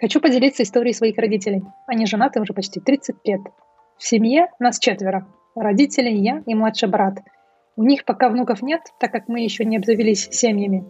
[0.00, 1.62] Хочу поделиться историей своих родителей.
[1.86, 3.40] Они женаты уже почти 30 лет.
[3.98, 5.26] В семье нас четверо.
[5.54, 7.18] Родители, я и младший брат.
[7.76, 10.84] У них пока внуков нет, так как мы еще не обзавелись семьями.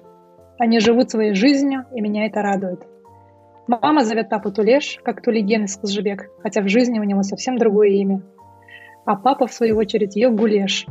[0.58, 2.86] Они живут своей жизнью, и меня это радует.
[3.66, 7.90] Мама зовет папу Тулеш, как Тулиген из Кузжибек, хотя в жизни у него совсем другое
[7.90, 8.22] имя.
[9.08, 10.84] А папа, в свою очередь, ее Гулеш.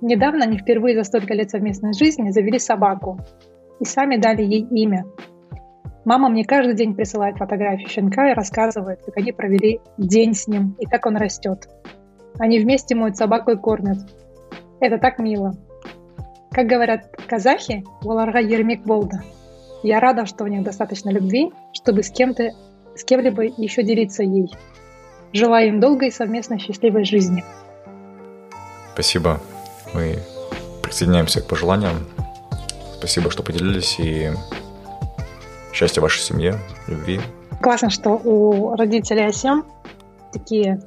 [0.00, 3.20] Недавно они впервые за столько лет совместной жизни завели собаку
[3.78, 5.04] и сами дали ей имя.
[6.04, 10.74] Мама мне каждый день присылает фотографии щенка и рассказывает, как они провели день с ним
[10.80, 11.68] и как он растет.
[12.40, 13.98] Они вместе моют собаку и кормят.
[14.80, 15.52] Это так мило.
[16.50, 19.18] Как говорят казахи, «Оларға ермек болды».
[19.84, 22.50] Я рада, что у них достаточно любви, чтобы с кем-то,
[22.96, 24.50] с кем-либо еще делиться ей.
[25.32, 27.44] Желаю им долгой совместной счастливой жизни.
[28.92, 29.40] Спасибо.
[29.94, 30.18] Мы
[30.82, 32.06] присоединяемся к пожеланиям.
[32.98, 34.30] Спасибо, что поделились, и
[35.72, 36.56] счастья вашей семье,
[36.86, 37.20] любви.
[37.60, 39.64] Классно, что у родителей Асем
[40.32, 40.80] такие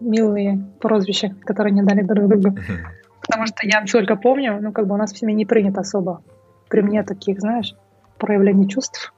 [0.00, 2.58] милые прозвища, которые не дали друг другу.
[3.20, 6.22] Потому что я только помню, ну, как бы у нас в семье не принято особо
[6.68, 7.74] при мне таких, знаешь,
[8.18, 9.12] проявлений чувств.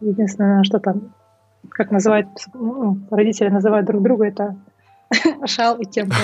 [0.00, 1.14] Единственное, что там,
[1.70, 4.56] как называют, ну, родители называют друг друга, это
[5.46, 6.10] шал и кем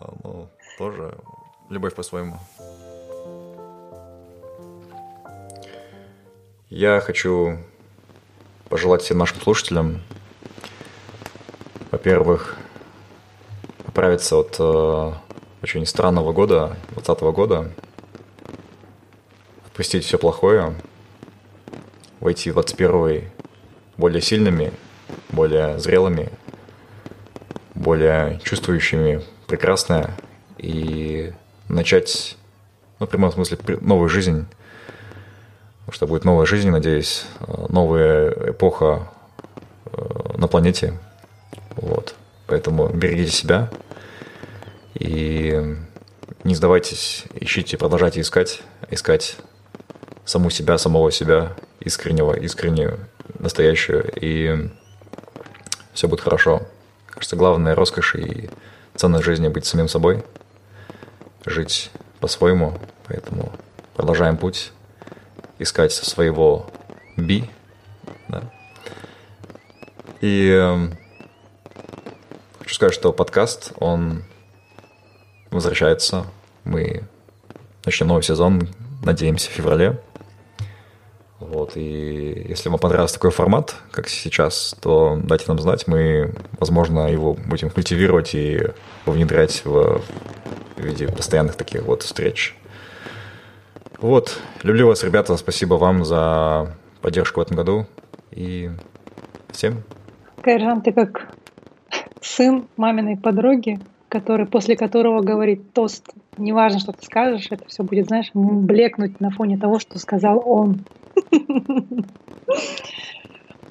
[0.24, 0.48] Ну,
[0.78, 1.16] тоже
[1.68, 2.38] любовь по-своему.
[6.68, 7.58] Я хочу
[8.68, 10.00] пожелать всем нашим слушателям,
[11.90, 12.56] во-первых,
[13.86, 15.12] оправиться от э,
[15.62, 17.70] очень странного года, 2020 года,
[19.66, 20.74] отпустить все плохое,
[22.20, 23.30] войти в 21
[24.02, 24.72] более сильными,
[25.30, 26.28] более зрелыми,
[27.76, 30.10] более чувствующими прекрасное
[30.58, 31.32] и
[31.68, 32.36] начать,
[32.98, 34.46] ну, в прямом смысле, новую жизнь,
[35.88, 37.26] что будет новая жизнь, надеюсь,
[37.68, 39.08] новая эпоха
[39.84, 40.98] э, на планете.
[41.76, 42.16] Вот.
[42.48, 43.70] Поэтому берегите себя
[44.94, 45.76] и
[46.42, 49.36] не сдавайтесь, ищите, продолжайте искать, искать
[50.24, 52.98] саму себя, самого себя, искреннего, искреннюю,
[53.42, 54.70] настоящую, и
[55.92, 56.62] все будет хорошо.
[57.06, 58.48] Кажется, главная роскошь и
[58.94, 60.24] ценность жизни быть самим собой,
[61.44, 61.90] жить
[62.20, 63.52] по-своему, поэтому
[63.94, 64.72] продолжаем путь,
[65.58, 66.70] искать своего
[67.16, 67.50] би,
[68.28, 68.42] да.
[70.20, 70.88] И э,
[72.60, 74.22] хочу сказать, что подкаст, он
[75.50, 76.26] возвращается.
[76.64, 77.02] Мы
[77.84, 78.68] начнем новый сезон,
[79.04, 80.00] надеемся, в феврале.
[81.52, 87.12] Вот, и если вам понравился такой формат, как сейчас, то дайте нам знать, мы, возможно,
[87.12, 88.68] его будем культивировать и
[89.04, 90.00] внедрять в,
[90.78, 92.56] виде постоянных таких вот встреч.
[93.98, 97.86] Вот, люблю вас, ребята, спасибо вам за поддержку в этом году,
[98.30, 98.70] и
[99.50, 99.82] всем.
[100.40, 101.34] Кайржан, ты как
[102.22, 103.78] сын маминой подруги,
[104.08, 109.30] который, после которого говорит тост, неважно, что ты скажешь, это все будет, знаешь, блекнуть на
[109.30, 110.86] фоне того, что сказал он.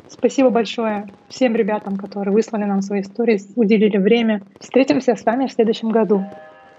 [0.10, 4.44] Спасибо большое всем ребятам, которые выслали нам свои истории, уделили время.
[4.60, 6.24] Встретимся с вами в следующем году.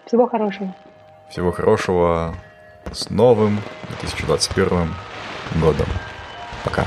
[0.07, 0.75] Всего хорошего.
[1.29, 2.35] Всего хорошего.
[2.93, 3.59] С новым
[4.01, 4.89] 2021
[5.61, 5.87] годом.
[6.65, 6.85] Пока.